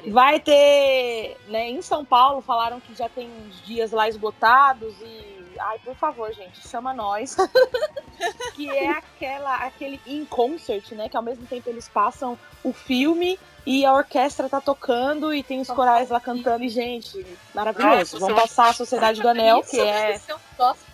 [0.07, 5.39] Vai ter, né, em São Paulo, falaram que já tem uns dias lá esgotados e
[5.59, 7.37] ai, por favor, gente, chama nós.
[8.55, 13.39] que é aquela aquele in concert, né, que ao mesmo tempo eles passam o filme
[13.65, 18.19] e a orquestra tá tocando e tem os corais lá cantando e gente, maravilhoso.
[18.19, 20.19] Vamos passar a Sociedade do Anel, que é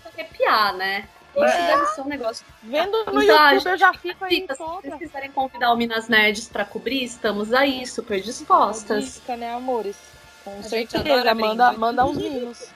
[0.05, 1.07] arrepiar, né?
[1.35, 1.67] Isso é.
[1.67, 2.45] deve ser um negócio.
[2.63, 6.07] Vendo no então, YouTube, eu já fico aí fica, Se vocês quiserem convidar o Minas
[6.07, 9.15] Nerds pra cobrir, estamos aí, super dispostas.
[9.15, 9.97] Dica, né, amores?
[10.43, 12.69] Com a certeza, manda, manda uns mimos.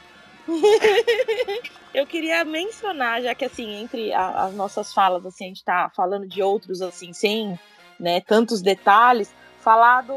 [1.93, 5.91] eu queria mencionar, já que assim, entre a, as nossas falas, assim, a gente tá
[5.95, 7.57] falando de outros, assim, sem
[7.99, 10.15] né, tantos detalhes, falar do,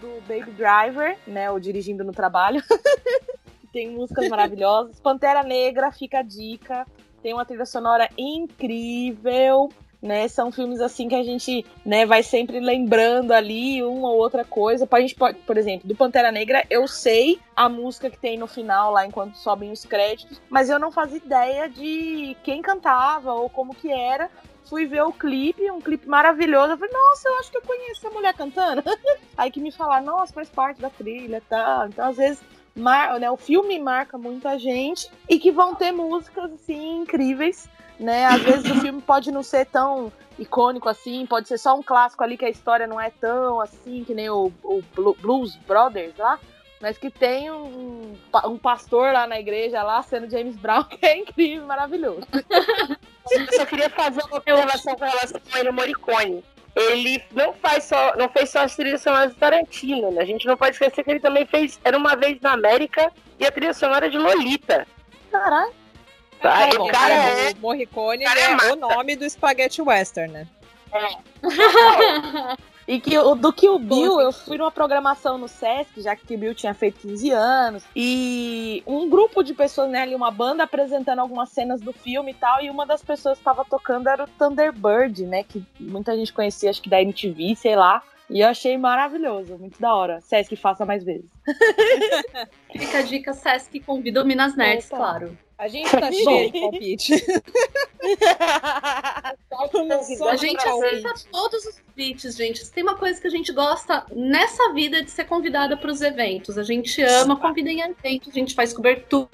[0.00, 2.62] do Baby Driver, né, o Dirigindo no Trabalho.
[3.72, 5.00] Tem músicas maravilhosas.
[5.00, 6.86] Pantera Negra, fica a dica
[7.24, 9.70] tem uma trilha sonora incrível.
[10.02, 14.44] Né, são filmes assim que a gente né, vai sempre lembrando ali uma ou outra
[14.44, 14.86] coisa.
[14.90, 18.46] A gente pode, por exemplo, do Pantera Negra, eu sei a música que tem no
[18.46, 23.48] final lá enquanto sobem os créditos, mas eu não fazia ideia de quem cantava ou
[23.48, 24.30] como que era.
[24.68, 26.72] Fui ver o clipe, um clipe maravilhoso.
[26.72, 28.82] Eu falei, nossa, eu acho que eu conheço a mulher cantando.
[29.38, 31.86] Aí que me falaram, nossa, faz parte da trilha tal.
[31.86, 32.42] Então, às vezes,
[32.74, 38.26] mar, né, o filme marca muita gente e que vão ter músicas assim incríveis, né?
[38.26, 42.24] Às vezes o filme pode não ser tão icônico assim, pode ser só um clássico
[42.24, 44.82] ali que a história não é tão assim que nem o, o
[45.20, 46.38] Blues Brothers lá,
[46.80, 48.14] mas que tem um,
[48.46, 52.26] um pastor lá na igreja lá sendo James Brown que é incrível, maravilhoso.
[53.30, 58.16] Eu só queria fazer uma observação com relação ao Ennio Morricone ele não faz só,
[58.16, 60.22] não fez só as trilhas sonoras do Tarantino, né?
[60.22, 63.46] A gente não pode esquecer que ele também fez Era Uma Vez na América e
[63.46, 64.86] a trilha sonora de Lolita.
[65.30, 65.72] Caralho.
[66.40, 67.50] Tá, é, o cara é...
[67.52, 70.46] O Morricone cara é, é o nome do Spaghetti Western, né?
[70.92, 71.16] É.
[72.86, 76.38] E que do que o Bill, eu fui numa programação no Sesc, já que o
[76.38, 81.18] Bill tinha feito 15 anos, e um grupo de pessoas, né, ali, uma banda apresentando
[81.18, 84.28] algumas cenas do filme e tal, e uma das pessoas que estava tocando era o
[84.28, 88.02] Thunderbird, né, que muita gente conhecia, acho que da MTV, sei lá.
[88.30, 90.20] E eu achei maravilhoso, muito da hora.
[90.20, 91.30] Sesc faça mais vezes.
[92.72, 94.96] Fica a dica, Sesc convida o Minas Nerds, Opa.
[94.96, 95.38] claro.
[95.56, 97.14] A gente tá cheio de palpite.
[100.28, 102.68] a gente aceita todos os convites, gente.
[102.70, 106.58] Tem uma coisa que a gente gosta nessa vida de ser convidada para os eventos.
[106.58, 109.28] A gente ama, convida em eventos, a gente faz cobertura.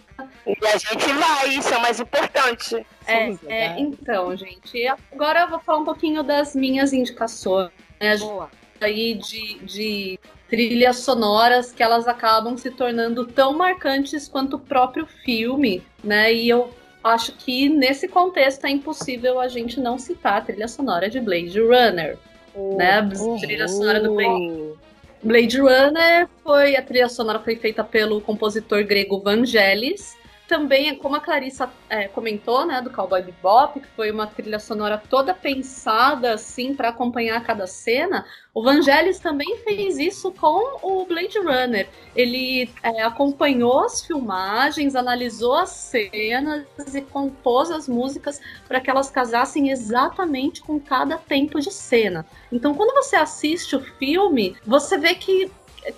[0.46, 2.86] E a gente vai, isso é o mais importante.
[3.06, 4.86] É, é, então, gente.
[5.12, 7.70] Agora eu vou falar um pouquinho das minhas indicações.
[7.98, 8.16] Né?
[8.18, 8.50] Boa.
[8.80, 15.06] Aí de, de trilhas sonoras que elas acabam se tornando tão marcantes quanto o próprio
[15.06, 16.32] filme, né?
[16.32, 16.70] E eu
[17.02, 21.60] acho que nesse contexto é impossível a gente não citar a trilha sonora de Blade
[21.60, 22.18] Runner,
[22.54, 22.98] oh, né?
[22.98, 24.74] A trilha sonora do Blade.
[25.22, 30.16] Blade Runner foi a trilha sonora foi feita pelo compositor grego Vangelis,
[30.50, 35.00] também, como a Clarissa é, comentou, né, do Cowboy Bebop, que foi uma trilha sonora
[35.08, 41.38] toda pensada assim para acompanhar cada cena, o Vangelis também fez isso com o Blade
[41.38, 41.88] Runner.
[42.16, 49.08] Ele é, acompanhou as filmagens, analisou as cenas e compôs as músicas para que elas
[49.08, 52.26] casassem exatamente com cada tempo de cena.
[52.50, 55.48] Então, quando você assiste o filme, você vê que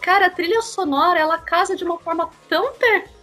[0.00, 3.21] cara, a trilha sonora ela casa de uma forma tão perfeita,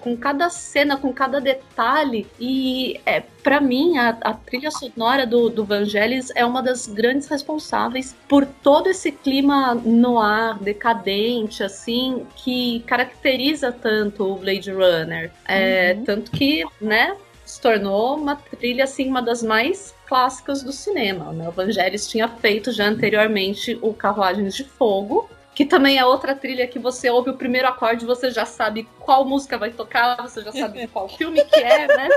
[0.00, 2.26] com cada cena, com cada detalhe.
[2.38, 7.28] E é, para mim, a, a, trilha sonora do, do Vangelis é uma das grandes
[7.28, 15.30] responsáveis por todo esse clima no ar, decadente, assim, que caracteriza tanto o Blade Runner.
[15.46, 16.04] É, uhum.
[16.04, 21.32] Tanto que, né, se tornou uma trilha, assim, uma das mais clássicas do cinema.
[21.32, 21.48] Né?
[21.48, 26.68] O Vangelis tinha feito já anteriormente o Carruagens de Fogo, que também é outra trilha
[26.68, 30.52] que você ouve o primeiro acorde, você já sabe qual música vai tocar, você já
[30.52, 32.10] sabe qual filme que é, né?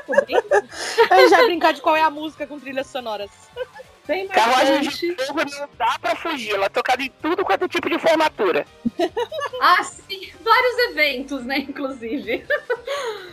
[1.10, 3.32] Eu já brincar de qual é a música com trilhas sonoras.
[4.06, 7.68] Bem Carruagem de fogo não dá pra fugir, ela é tocada em tudo quanto é
[7.70, 8.66] tipo de formatura.
[9.62, 12.44] ah, sim, vários eventos, né, inclusive.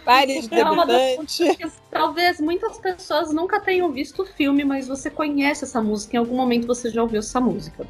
[0.04, 1.80] Vários é debutantes.
[1.90, 6.36] Talvez muitas pessoas nunca tenham visto o filme, mas você conhece essa música, em algum
[6.36, 7.84] momento você já ouviu essa música.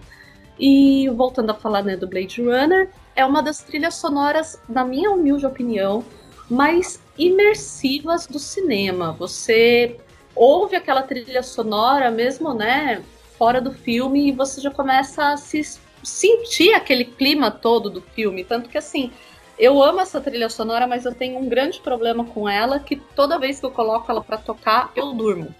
[0.58, 5.10] E voltando a falar né, do Blade Runner, é uma das trilhas sonoras, na minha
[5.10, 6.04] humilde opinião,
[6.48, 9.12] mais imersivas do cinema.
[9.12, 9.96] Você
[10.34, 13.02] ouve aquela trilha sonora mesmo, né,
[13.38, 18.44] fora do filme e você já começa a se sentir aquele clima todo do filme,
[18.44, 19.10] tanto que assim,
[19.58, 23.38] eu amo essa trilha sonora, mas eu tenho um grande problema com ela, que toda
[23.38, 25.54] vez que eu coloco ela para tocar, eu durmo.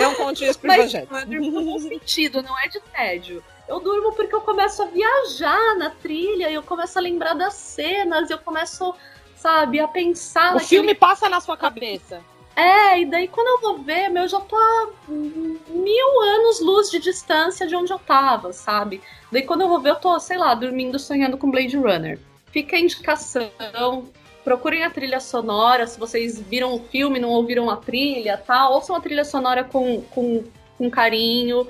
[0.00, 3.42] Não conte isso pro Mas Não é durmo no sentido, não é de tédio.
[3.68, 7.54] Eu durmo porque eu começo a viajar na trilha, e eu começo a lembrar das
[7.54, 8.94] cenas, eu começo,
[9.36, 10.50] sabe, a pensar.
[10.50, 10.66] O naquele...
[10.66, 12.20] filme passa na sua cabeça.
[12.56, 16.90] É, e daí quando eu vou ver, meu, eu já tô a mil anos luz
[16.90, 19.00] de distância de onde eu tava, sabe?
[19.30, 22.18] Daí quando eu vou ver, eu tô, sei lá, dormindo, sonhando com Blade Runner.
[22.52, 24.08] Fica a indicação,
[24.44, 28.68] procurem a trilha sonora, se vocês viram o filme não ouviram a trilha, tá?
[28.68, 30.44] Ouçam a trilha sonora com, com,
[30.76, 31.66] com carinho,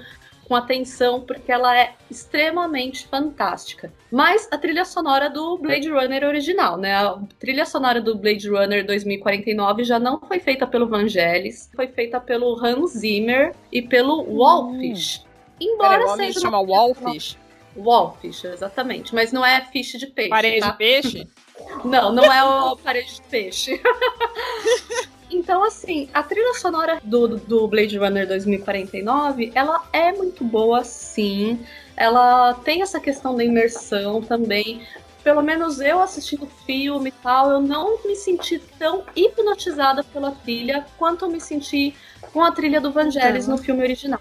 [0.51, 3.93] com atenção, porque ela é extremamente fantástica.
[4.11, 6.93] Mas a trilha sonora do Blade Runner original, né?
[6.93, 12.21] A trilha sonora do Blade Runner 2049 já não foi feita pelo Vangelis, foi feita
[12.21, 15.21] pelo Hans Zimmer e pelo Wallfish.
[15.21, 15.31] Hum.
[15.61, 16.41] Embora Pera, seja.
[16.41, 17.37] chama Wallfish?
[17.77, 19.15] Wallfish, exatamente.
[19.15, 20.31] Mas não é fish de peixe.
[20.31, 20.71] Parede tá?
[20.71, 21.29] de peixe?
[21.85, 23.81] Não, não é o parede de peixe.
[25.33, 31.65] Então, assim, a trilha sonora do, do Blade Runner 2049, ela é muito boa, sim.
[31.97, 34.83] Ela tem essa questão da imersão também.
[35.23, 40.33] Pelo menos eu assistindo o filme e tal, eu não me senti tão hipnotizada pela
[40.33, 41.95] trilha quanto eu me senti
[42.33, 43.53] com a trilha do Vangelis uhum.
[43.53, 44.21] no filme original.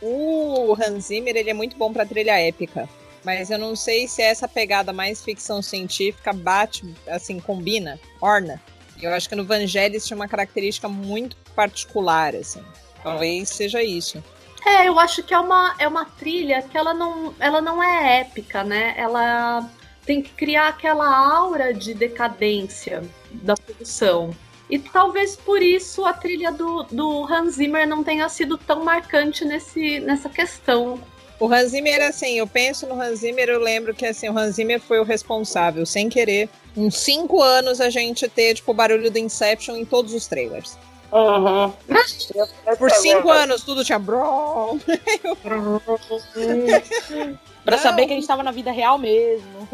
[0.00, 2.88] O Hans Zimmer, ele é muito bom pra trilha épica.
[3.26, 8.62] Mas eu não sei se essa pegada mais ficção científica bate, assim, combina, orna.
[9.02, 12.62] Eu acho que no Vangelis tinha uma característica muito particular, assim.
[13.02, 14.22] Talvez seja isso.
[14.64, 18.20] É, eu acho que é uma, é uma trilha que ela não, ela não é
[18.20, 18.94] épica, né?
[18.96, 19.68] Ela
[20.04, 24.30] tem que criar aquela aura de decadência da produção.
[24.70, 29.44] E talvez por isso a trilha do, do Hans Zimmer não tenha sido tão marcante
[29.44, 31.00] nesse, nessa questão.
[31.38, 34.54] O Hans Zimmer, assim, eu penso no Hans Zimmer, eu lembro que assim, o Hans
[34.54, 39.10] Zimmer foi o responsável, sem querer, uns cinco anos a gente ter, tipo, o barulho
[39.10, 40.78] do Inception em todos os trailers.
[41.12, 41.72] Uhum.
[42.78, 44.00] Por cinco anos tudo tinha
[47.64, 49.68] pra saber que a gente tava na vida real mesmo.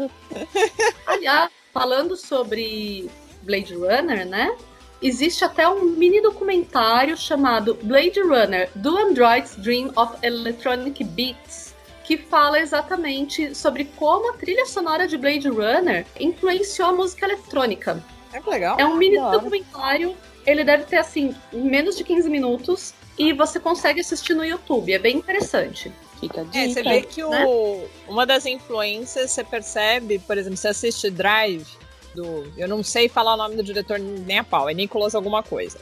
[1.05, 3.09] Aliás, falando sobre
[3.41, 4.55] Blade Runner, né?
[5.03, 12.17] Existe até um mini documentário chamado Blade Runner: Do Androids Dream of Electronic Beats, que
[12.17, 18.03] fala exatamente sobre como a trilha sonora de Blade Runner influenciou a música eletrônica.
[18.31, 18.77] É legal.
[18.79, 23.99] É um mini documentário, ele deve ter assim menos de 15 minutos e você consegue
[23.99, 25.91] assistir no YouTube, é bem interessante.
[26.19, 27.45] Fica dica, é, você vê que né?
[27.45, 31.67] o, uma das influências você percebe, por exemplo, você assiste Drive,
[32.15, 32.51] do.
[32.57, 35.79] Eu não sei falar o nome do diretor nem a pau, é Nicholas alguma coisa.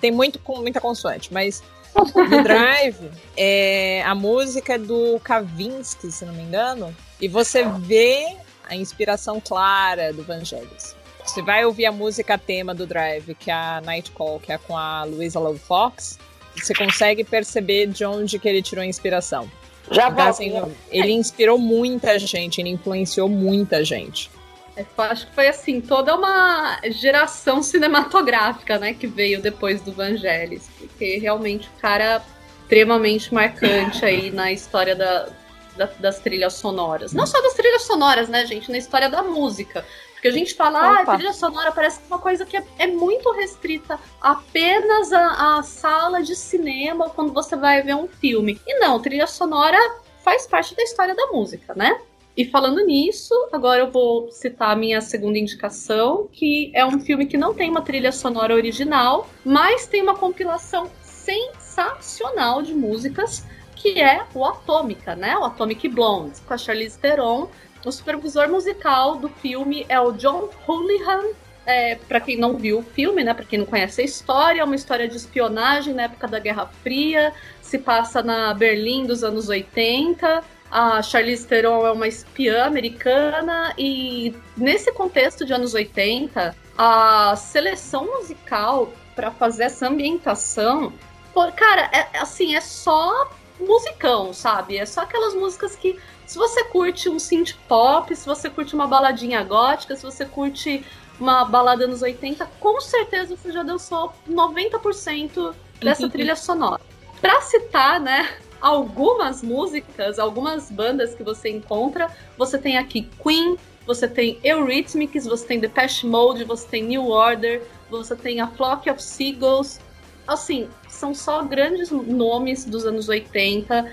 [0.00, 1.62] Tem muito, muita consoante, mas
[1.94, 8.36] no Drive, é, a música é do Kavinsky, se não me engano, e você vê
[8.68, 10.96] a inspiração clara do Vangelis.
[11.24, 14.58] Você vai ouvir a música tema do Drive, que é a Night Call, que é
[14.58, 16.18] com a Louisa Love Fox,
[16.56, 19.50] você consegue perceber de onde que ele tirou a inspiração.
[19.90, 20.52] Já então, assim,
[20.90, 24.30] ele inspirou muita gente, ele influenciou muita gente.
[24.76, 30.68] É, acho que foi assim, toda uma geração cinematográfica, né, que veio depois do Vangelis.
[30.78, 32.22] Porque realmente o cara
[32.62, 35.28] extremamente marcante aí na história da,
[35.76, 37.12] da, das trilhas sonoras.
[37.12, 38.70] Não só das trilhas sonoras, né, gente?
[38.70, 39.84] Na história da música.
[40.12, 43.30] Porque a gente fala, ah, a trilha sonora parece uma coisa que é, é muito
[43.32, 48.58] restrita apenas à, à sala de cinema quando você vai ver um filme.
[48.66, 49.76] E não, trilha sonora
[50.24, 52.00] faz parte da história da música, né?
[52.36, 57.26] E falando nisso, agora eu vou citar a minha segunda indicação, que é um filme
[57.26, 63.44] que não tem uma trilha sonora original, mas tem uma compilação sensacional de músicas,
[63.76, 65.36] que é o Atômica, né?
[65.36, 67.50] O Atomic Blonde, com a Charlize Theron
[67.84, 71.32] o supervisor musical do filme é o John Houlihan.
[71.64, 74.64] É, para quem não viu o filme, né, para quem não conhece a história, é
[74.64, 79.48] uma história de espionagem na época da Guerra Fria, se passa na Berlim dos anos
[79.48, 80.42] 80.
[80.72, 88.06] A Charlize Theron é uma espiã americana e nesse contexto de anos 80, a seleção
[88.06, 90.90] musical para fazer essa ambientação,
[91.34, 93.30] pô, cara, é, assim, é só
[93.60, 94.78] musicão, sabe?
[94.78, 98.86] É só aquelas músicas que se você curte um synth pop, se você curte uma
[98.86, 100.82] baladinha gótica, se você curte
[101.20, 106.80] uma balada anos 80, com certeza você já dançou 90% dessa trilha sonora.
[107.20, 114.06] Pra citar, né, algumas músicas, algumas bandas que você encontra, você tem aqui Queen, você
[114.06, 119.02] tem Eurythmics, você tem Depeche Mode, você tem New Order, você tem a Flock of
[119.02, 119.80] Seagulls.
[120.26, 123.90] Assim, são só grandes nomes dos anos 80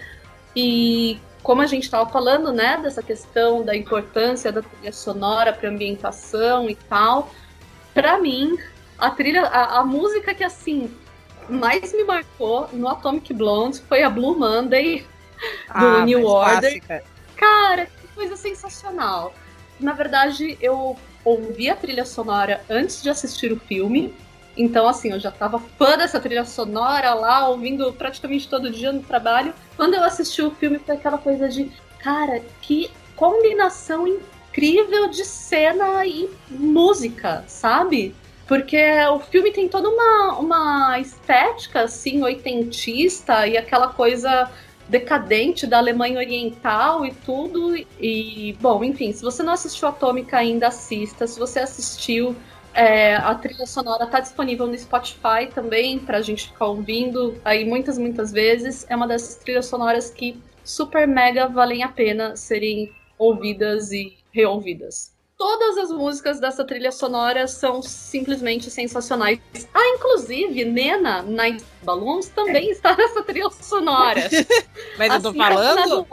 [0.56, 5.70] e como a gente estava falando, né, dessa questão da importância da trilha sonora para
[5.70, 7.32] ambientação e tal,
[7.94, 8.58] para mim,
[8.98, 10.92] a trilha, a, a, música que assim
[11.50, 16.60] mais me marcou no Atomic Blonde foi a Blue Monday do ah, New Order.
[16.60, 17.04] Clássica.
[17.36, 19.34] Cara, que coisa sensacional.
[19.80, 24.14] Na verdade, eu ouvi a trilha sonora antes de assistir o filme.
[24.58, 29.02] Então, assim, eu já tava fã dessa trilha sonora lá, ouvindo praticamente todo dia no
[29.02, 29.54] trabalho.
[29.78, 36.06] Quando eu assisti o filme, foi aquela coisa de, cara, que combinação incrível de cena
[36.06, 38.14] e música, sabe?
[38.50, 38.82] Porque
[39.12, 44.52] o filme tem toda uma, uma estética, assim, oitentista e aquela coisa
[44.88, 47.76] decadente da Alemanha Oriental e tudo.
[48.00, 51.28] E, bom, enfim, se você não assistiu Atômica ainda, assista.
[51.28, 52.36] Se você assistiu,
[52.74, 57.64] é, a trilha sonora está disponível no Spotify também, para a gente ficar ouvindo aí
[57.64, 58.84] muitas, muitas vezes.
[58.90, 65.19] É uma dessas trilhas sonoras que super mega valem a pena serem ouvidas e reouvidas.
[65.40, 69.40] Todas as músicas dessa trilha sonora são simplesmente sensacionais.
[69.74, 74.20] Ah, inclusive, Nena Night Balloons também está nessa trilha sonora.
[75.00, 76.08] Mas assim, eu tô falando.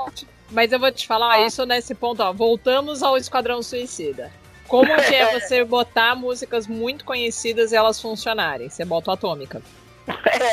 [0.48, 2.32] Mas eu vou te falar isso nesse ponto, ó.
[2.32, 4.30] Voltamos ao Esquadrão Suicida.
[4.68, 8.68] Como que é você botar músicas muito conhecidas e elas funcionarem?
[8.68, 9.60] Você bota o Atômica.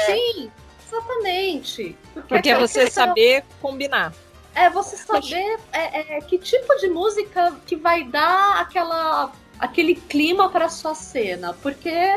[0.07, 0.51] Sim,
[0.87, 1.95] exatamente.
[2.11, 4.11] Porque, Porque é você saber combinar.
[4.55, 10.49] É você saber é, é, que tipo de música que vai dar aquela, aquele clima
[10.49, 11.53] para sua cena.
[11.61, 12.15] Porque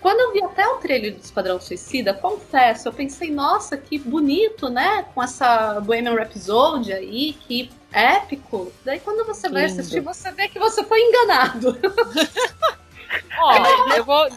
[0.00, 4.68] quando eu vi até o trailer do Esquadrão Suicida, confesso, eu pensei, nossa, que bonito,
[4.68, 5.04] né?
[5.14, 8.72] Com essa Bohemian Rhapsody aí, que épico.
[8.84, 11.78] Daí quando você vai assistir, você vê que você foi enganado.
[13.38, 14.28] Ó, eu vou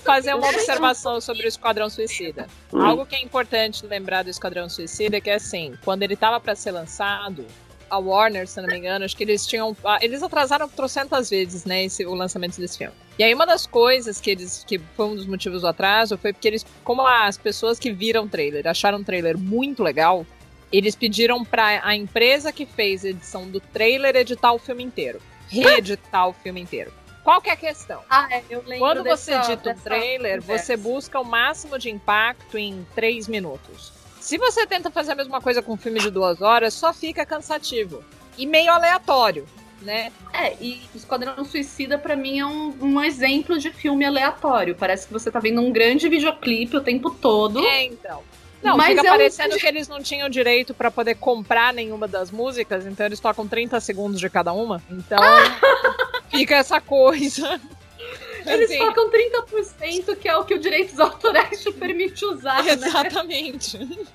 [0.00, 2.46] fazer uma observação sobre o Esquadrão Suicida.
[2.72, 2.82] Hum.
[2.82, 6.54] Algo que é importante lembrar do Esquadrão Suicida é que, assim, quando ele tava para
[6.54, 7.46] ser lançado,
[7.88, 9.76] a Warner, se não me engano, acho que eles tinham.
[9.84, 12.94] Ah, eles atrasaram trocentas vezes, né, esse, o lançamento desse filme.
[13.18, 14.64] E aí, uma das coisas que eles.
[14.66, 16.66] que foi um dos motivos do atraso foi porque eles.
[16.84, 20.26] Como as pessoas que viram o trailer acharam o trailer muito legal,
[20.72, 25.20] eles pediram para a empresa que fez a edição do trailer editar o filme inteiro.
[25.48, 26.92] Reeditar o filme inteiro.
[27.26, 28.02] Qual que é a questão?
[28.08, 30.64] Ah, é, eu lembro Quando você edita um trailer, conversa.
[30.64, 33.92] você busca o máximo de impacto em três minutos.
[34.20, 37.26] Se você tenta fazer a mesma coisa com um filme de duas horas, só fica
[37.26, 38.04] cansativo.
[38.38, 39.44] E meio aleatório,
[39.82, 40.12] né?
[40.32, 44.76] É, e Esquadrão Suicida para mim é um, um, exemplo de filme aleatório.
[44.76, 47.58] Parece que você tá vendo um grande videoclipe o tempo todo.
[47.58, 48.22] É, então.
[48.62, 49.58] Não, Mas fica é parecendo um...
[49.58, 53.80] que eles não tinham direito para poder comprar nenhuma das músicas, então eles tocam 30
[53.80, 54.80] segundos de cada uma.
[54.88, 55.18] Então
[56.30, 57.60] fica essa coisa.
[58.46, 62.62] Eles assim, tocam 30%, que é o que o direitos autorais te permite usar.
[62.62, 62.72] Né?
[62.72, 63.78] Exatamente.
[63.78, 64.06] Né?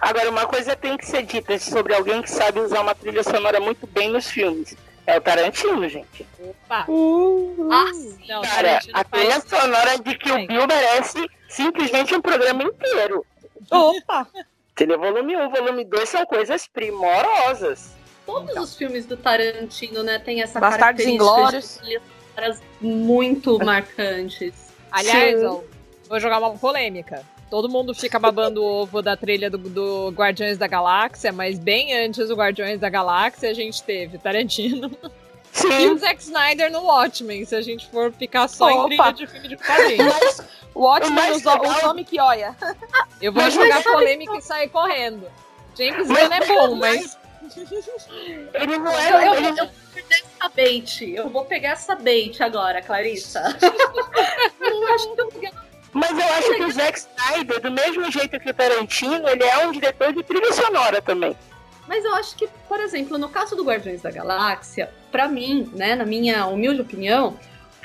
[0.00, 3.60] Agora, uma coisa tem que ser dita sobre alguém que sabe usar uma trilha sonora
[3.60, 4.76] muito bem nos filmes.
[5.06, 6.26] É o Tarantino, gente.
[6.40, 6.84] Opa!
[6.88, 8.18] Uh, ah, sim.
[8.28, 13.24] Não, Cara, a trilha sonora de que o Bill merece simplesmente um programa inteiro.
[13.70, 14.26] Opa!
[14.72, 14.98] Entendeu?
[14.98, 17.95] Volume 1 volume 2 são coisas primorosas.
[18.26, 18.62] Todos então.
[18.64, 21.96] os filmes do Tarantino, né, tem essa Bastardos característica
[22.42, 24.52] de muito marcantes.
[24.90, 25.62] Aliás, ó,
[26.08, 27.24] vou jogar uma polêmica.
[27.48, 31.96] Todo mundo fica babando o ovo da trilha do, do, Guardiões da Galáxia, mas bem
[31.96, 34.90] antes do Guardiões da Galáxia a gente teve Tarantino.
[35.52, 35.68] Sim.
[35.68, 38.94] E o Zack Snyder no Watchmen, se a gente for ficar só Opa.
[38.94, 40.42] em trilha de filme de quadrinhos.
[40.74, 42.54] o Watchmen, o, o nome que olha.
[43.22, 45.26] Eu vou mas jogar polêmica e sair correndo.
[45.78, 47.16] James Gunn é bom, mas...
[48.54, 49.10] Ele não é...
[49.10, 49.70] Eu, eu, eu, eu.
[51.14, 53.40] Eu vou pegar essa bait agora, Clarissa.
[54.60, 55.66] eu acho que eu
[55.96, 59.66] mas eu acho que o Zack Snyder, do mesmo jeito que o Tarantino, ele é
[59.66, 61.34] um diretor de trilha sonora também.
[61.88, 65.94] Mas eu acho que, por exemplo, no caso do Guardiões da Galáxia, para mim, né,
[65.94, 67.38] na minha humilde opinião,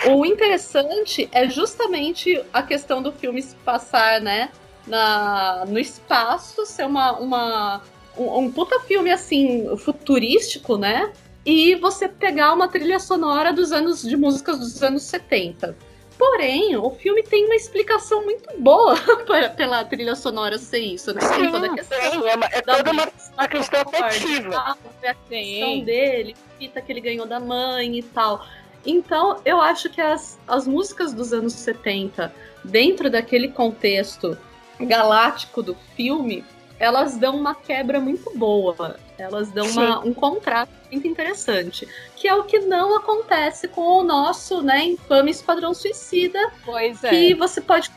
[0.06, 4.50] o interessante é justamente a questão do filme se passar, né,
[4.86, 7.82] na, no espaço, ser uma, uma
[8.22, 11.12] um, um puta filme assim futurístico, né?
[11.46, 15.76] E você pegar uma trilha sonora dos anos de músicas dos anos 70.
[16.18, 18.96] Porém, o filme tem uma explicação muito boa
[19.58, 21.20] pela trilha sonora ser isso, né?
[21.36, 22.00] Tem toda a questão.
[22.00, 24.56] Sim, é, uma, é toda uma, uma questão afetiva.
[24.56, 28.46] A questão dele, fita que ele ganhou da mãe e tal.
[28.86, 32.32] Então, eu acho que as, as músicas dos anos 70,
[32.64, 34.38] dentro daquele contexto
[34.80, 36.44] galáctico do filme,
[36.82, 38.98] elas dão uma quebra muito boa.
[39.16, 41.88] Elas dão uma, um contrato muito interessante.
[42.16, 46.40] Que é o que não acontece com o nosso, né, infame Esquadrão Suicida.
[46.66, 47.10] Pois é.
[47.10, 47.92] Que você pode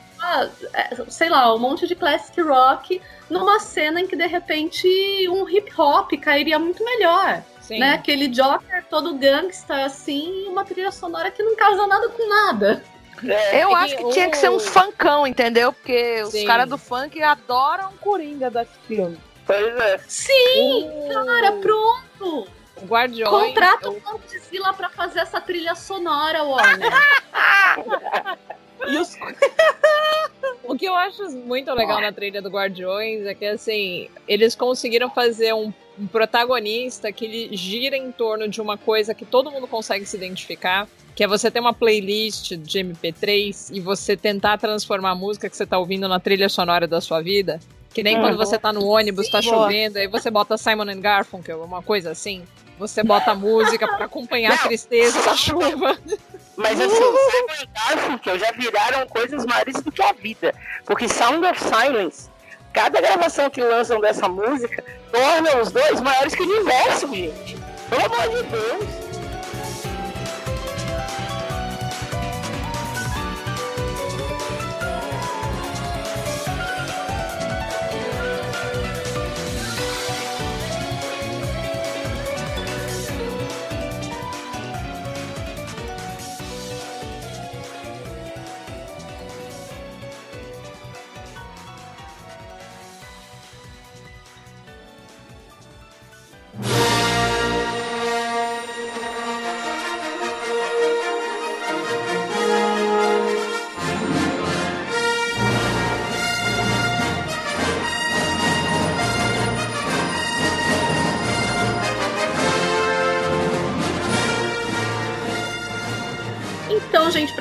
[0.72, 4.86] é, sei lá, um monte de classic rock numa cena em que de repente
[5.28, 7.42] um hip hop cairia muito melhor.
[7.62, 7.78] Sim.
[7.78, 7.94] Né?
[7.94, 12.84] Aquele Joker todo gangsta assim, uma trilha sonora que não casa nada com nada.
[13.22, 15.72] É, eu acho que, tinha que ser uns funkão, entendeu?
[15.72, 16.40] Porque Sim.
[16.40, 19.18] os caras do funk adoram Coringa desse filme.
[19.46, 19.98] Pois é.
[20.08, 21.08] Sim, uh.
[21.12, 22.48] cara, pronto.
[22.84, 23.30] Guardiões.
[23.30, 26.92] Contrata o Godzilla pra fazer essa trilha sonora, Warner.
[29.00, 29.16] os...
[30.64, 35.10] o que eu acho muito legal na trilha do Guardiões é que, assim, eles conseguiram
[35.10, 39.66] fazer um, um protagonista que ele gira em torno de uma coisa que todo mundo
[39.66, 45.10] consegue se identificar que é você ter uma playlist de MP3 e você tentar transformar
[45.10, 47.60] a música que você tá ouvindo na trilha sonora da sua vida.
[47.92, 48.22] Que nem uhum.
[48.22, 51.62] quando você tá no ônibus, tá Sim, tá chovendo, aí você bota Simon and Garfunkel,
[51.62, 52.42] uma coisa assim.
[52.76, 54.56] Você bota a música para acompanhar Não.
[54.56, 55.96] a tristeza da chuva.
[56.56, 60.52] Mas assim, Simon e Garfunkel já viraram coisas maiores do que a vida.
[60.84, 62.28] Porque Sound of Silence,
[62.74, 67.56] cada gravação que lançam dessa música, torna os dois maiores que o universo, gente.
[67.88, 69.03] Pelo amor de Deus.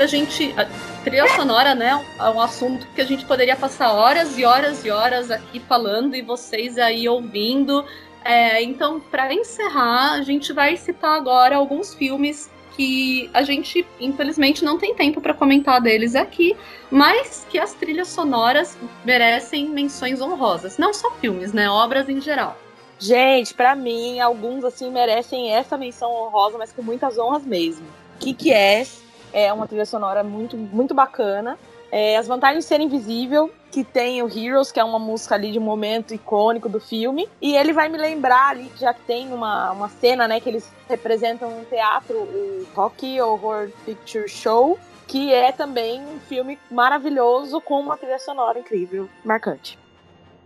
[0.04, 0.54] Pra gente.
[0.58, 0.66] A
[1.04, 2.06] trilha sonora, né?
[2.20, 6.16] É um assunto que a gente poderia passar horas e horas e horas aqui falando
[6.16, 7.86] e vocês aí ouvindo.
[8.24, 14.66] É, então, para encerrar, a gente vai citar agora alguns filmes que a gente, infelizmente,
[14.66, 16.56] não tem tempo para comentar deles aqui,
[16.90, 20.78] mas que as trilhas sonoras merecem menções honrosas.
[20.78, 21.70] Não só filmes, né?
[21.70, 22.58] Obras em geral.
[23.00, 27.86] Gente, para mim, alguns assim merecem essa menção honrosa, mas com muitas honras mesmo.
[28.16, 28.86] O que, que é
[29.34, 31.58] é uma trilha sonora muito, muito bacana.
[31.92, 35.52] É, as vantagens de ser invisível, que tem o Heroes, que é uma música ali
[35.52, 37.28] de um momento icônico do filme.
[37.42, 40.72] E ele vai me lembrar ali, já que tem uma, uma cena, né, que eles
[40.88, 47.80] representam no teatro, o Rocky Horror Picture Show, que é também um filme maravilhoso com
[47.80, 49.78] uma trilha sonora incrível, marcante.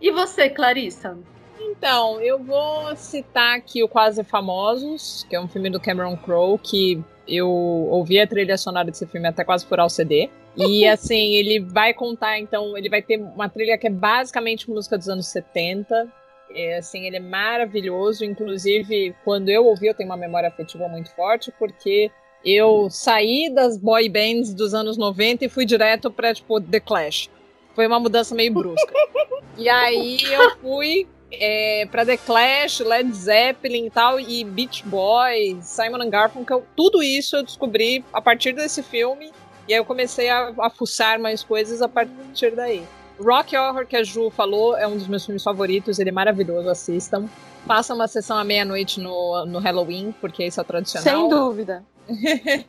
[0.00, 1.16] E você, Clarissa?
[1.60, 6.58] Então, eu vou citar aqui o Quase Famosos, que é um filme do Cameron Crowe,
[6.58, 10.30] que eu ouvi a trilha sonora desse filme até quase furar o CD.
[10.56, 14.98] E assim, ele vai contar, então, ele vai ter uma trilha que é basicamente música
[14.98, 16.08] dos anos 70.
[16.50, 18.24] É, assim, ele é maravilhoso.
[18.24, 22.10] Inclusive, quando eu ouvi, eu tenho uma memória afetiva muito forte, porque
[22.44, 27.30] eu saí das boy bands dos anos 90 e fui direto pra, tipo, The Clash.
[27.74, 28.92] Foi uma mudança meio brusca.
[29.56, 35.64] e aí eu fui é, pra The Clash, Led Zeppelin e tal, e Beach Boys,
[35.66, 39.30] Simon Garfunkel, tudo isso eu descobri a partir desse filme.
[39.66, 42.82] E aí eu comecei a, a fuçar mais coisas a partir daí.
[43.20, 46.70] Rock Horror, que a Ju falou, é um dos meus filmes favoritos, ele é maravilhoso,
[46.70, 47.28] assistam.
[47.66, 51.20] Faça uma sessão à meia-noite no, no Halloween, porque isso é tradicional.
[51.20, 51.84] Sem dúvida.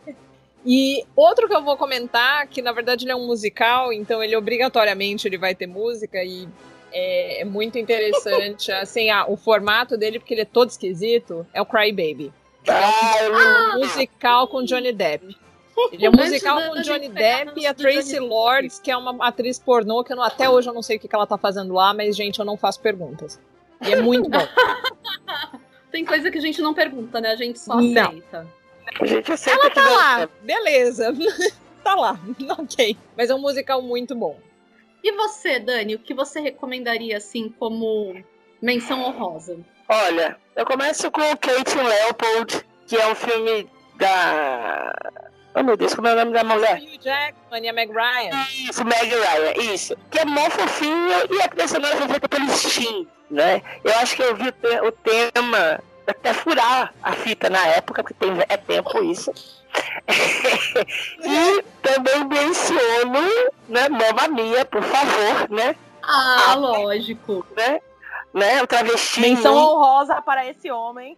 [0.65, 4.35] e outro que eu vou comentar, que na verdade ele é um musical, então ele
[4.35, 6.49] obrigatoriamente ele vai ter música e
[6.91, 11.61] é, é muito interessante, assim, ah, o formato dele, porque ele é todo esquisito, é
[11.61, 12.33] o Cry Baby.
[12.67, 15.35] É um musical com Johnny Depp.
[15.91, 19.57] Ele é um musical com Johnny Depp e a Tracy Lords, que é uma atriz
[19.57, 21.73] pornô, que eu não, até hoje eu não sei o que, que ela tá fazendo
[21.73, 23.39] lá, mas, gente, eu não faço perguntas.
[23.81, 24.45] E é muito bom.
[25.91, 27.31] Tem coisa que a gente não pergunta, né?
[27.31, 28.03] A gente só não.
[28.03, 28.47] aceita.
[28.99, 31.13] A gente aceita Ela tá lá, beleza.
[31.83, 32.19] tá lá,
[32.59, 32.97] ok.
[33.17, 34.37] Mas é um musical muito bom.
[35.03, 38.21] E você, Dani, o que você recomendaria, assim, como
[38.61, 39.57] menção honrosa?
[39.87, 44.93] Olha, eu começo com Kate Leopold, que é um filme da.
[45.55, 46.77] Oh meu Deus, como é o nome da mulher?
[46.77, 48.45] Hugh Jackman e a Meg Ryan.
[48.69, 49.97] Isso, Meg Ryan, isso.
[50.11, 53.61] Que é mó fofinho e a trilha sonora foi feita pelo Steam, né?
[53.83, 58.31] Eu acho que eu vi o tema até furar a fita na época, porque tem,
[58.47, 59.31] é tempo isso.
[61.23, 63.21] e também menciono,
[63.67, 65.75] né, Mamma Mia, por favor, né?
[66.03, 67.45] Ah, ah lógico.
[67.55, 67.79] Né?
[68.33, 68.61] né?
[68.63, 69.21] O travesti.
[69.21, 71.17] Menção honrosa para esse homem.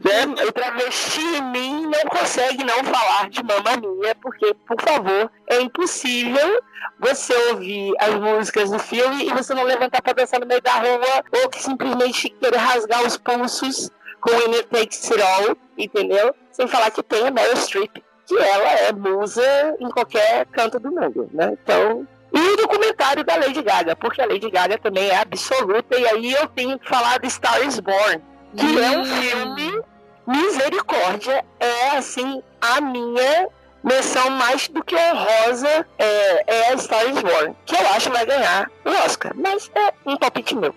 [0.00, 0.24] Né?
[0.48, 5.60] O travesti em mim não consegue não falar de Mamma Mia, porque, por favor, é
[5.60, 6.62] impossível
[6.98, 10.72] você ouvir as músicas do filme e você não levantar para dançar no meio da
[10.72, 13.90] rua ou que simplesmente querer rasgar os pulsos
[14.20, 16.34] com Winner Takes It All, entendeu?
[16.52, 20.90] Sem falar que tem a Meryl Streep, que ela é musa em qualquer canto do
[20.90, 21.56] mundo, né?
[21.62, 26.06] Então, e o documentário da Lady Gaga, porque a Lady Gaga também é absoluta, e
[26.06, 28.22] aí eu tenho que falar de Star is Born,
[28.56, 29.82] que é um filme,
[30.26, 33.48] misericórdia, é assim, a minha
[33.82, 38.26] menção mais do que honrosa é, é a Star is Born, que eu acho vai
[38.26, 40.74] ganhar o Oscar, mas é um palpite meu.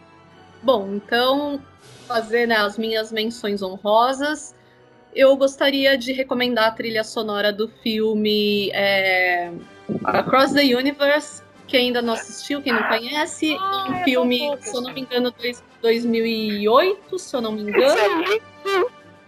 [0.64, 1.62] Bom, então
[2.02, 4.56] fazer né, as minhas menções honrosas.
[5.14, 9.52] Eu gostaria de recomendar a trilha sonora do filme é,
[10.04, 13.56] Across the Universe, que ainda não assistiu, quem não conhece.
[13.60, 18.24] Ah, um filme, se eu não me engano, de 2008, se eu não me engano.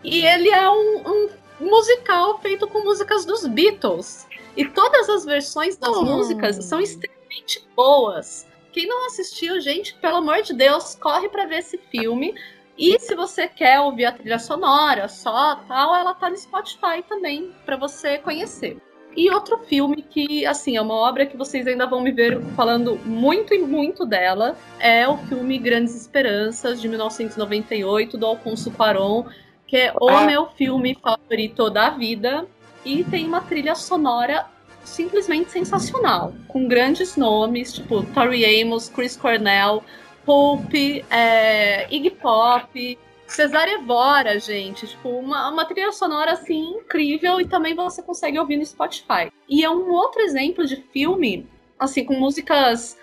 [0.04, 4.28] E ele é um, um musical feito com músicas dos Beatles.
[4.56, 6.04] E todas as versões das hum.
[6.04, 8.46] músicas são extremamente boas.
[8.72, 12.36] Quem não assistiu, gente, pelo amor de Deus, corre para ver esse filme.
[12.78, 17.54] E se você quer ouvir a trilha sonora só, tal, ela tá no Spotify também
[17.66, 18.78] para você conhecer.
[19.16, 22.96] E outro filme que, assim, é uma obra que vocês ainda vão me ver falando
[23.06, 29.26] muito e muito dela, é o filme Grandes Esperanças, de 1998, do Alfonso Cuarón,
[29.68, 30.26] que é o ah.
[30.26, 32.48] meu filme favorito da vida.
[32.84, 34.48] E tem uma trilha sonora
[34.84, 39.84] simplesmente sensacional, com grandes nomes, tipo Tori Amos, Chris Cornell,
[40.26, 40.74] Pulp,
[41.10, 44.88] é, Iggy Pop, Cesare Evora, gente.
[44.88, 49.32] Tipo, uma, uma trilha sonora assim incrível e também você consegue ouvir no Spotify.
[49.48, 51.48] E é um outro exemplo de filme,
[51.80, 52.98] assim, com músicas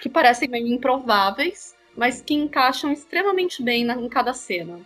[0.00, 4.80] que parecem meio improváveis, mas que encaixam extremamente bem na, em cada cena.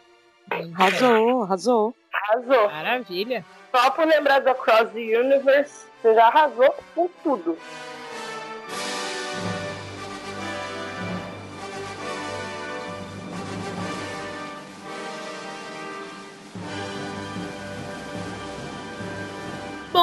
[0.50, 1.94] Arrasou, arrasou.
[2.12, 2.68] Arrasou.
[2.68, 3.44] Maravilha.
[3.74, 7.56] Só por lembrar do Across the Universe, você já arrasou com tudo.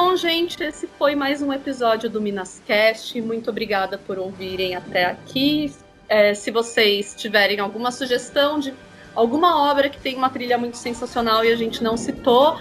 [0.00, 3.20] Bom, gente, esse foi mais um episódio do Minascast.
[3.20, 5.74] Muito obrigada por ouvirem até aqui.
[6.08, 8.72] É, se vocês tiverem alguma sugestão de
[9.12, 12.56] alguma obra que tem uma trilha muito sensacional e a gente não citou,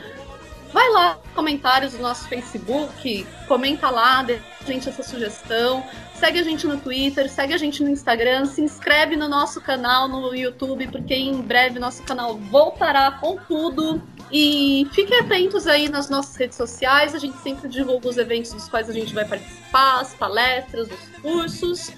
[0.74, 5.84] vai lá, comentários do nosso Facebook, comenta lá, deixa a gente essa sugestão,
[6.16, 10.08] segue a gente no Twitter, segue a gente no Instagram, se inscreve no nosso canal
[10.08, 14.02] no YouTube, porque em breve nosso canal voltará com tudo.
[14.32, 18.68] E fiquem atentos aí nas nossas redes sociais, a gente sempre divulga os eventos dos
[18.68, 21.92] quais a gente vai participar, as palestras, os cursos.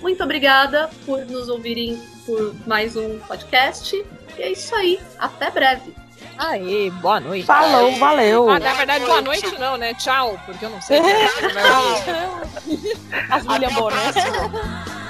[0.00, 3.94] Muito obrigada por nos ouvirem por mais um podcast.
[4.36, 5.94] E é isso aí, até breve.
[6.38, 7.46] Aê, boa noite.
[7.46, 8.50] Falou, valeu.
[8.50, 9.94] Ah, na verdade, boa noite não, né?
[9.94, 11.00] Tchau, porque eu não sei.
[13.30, 13.96] As William Bonner.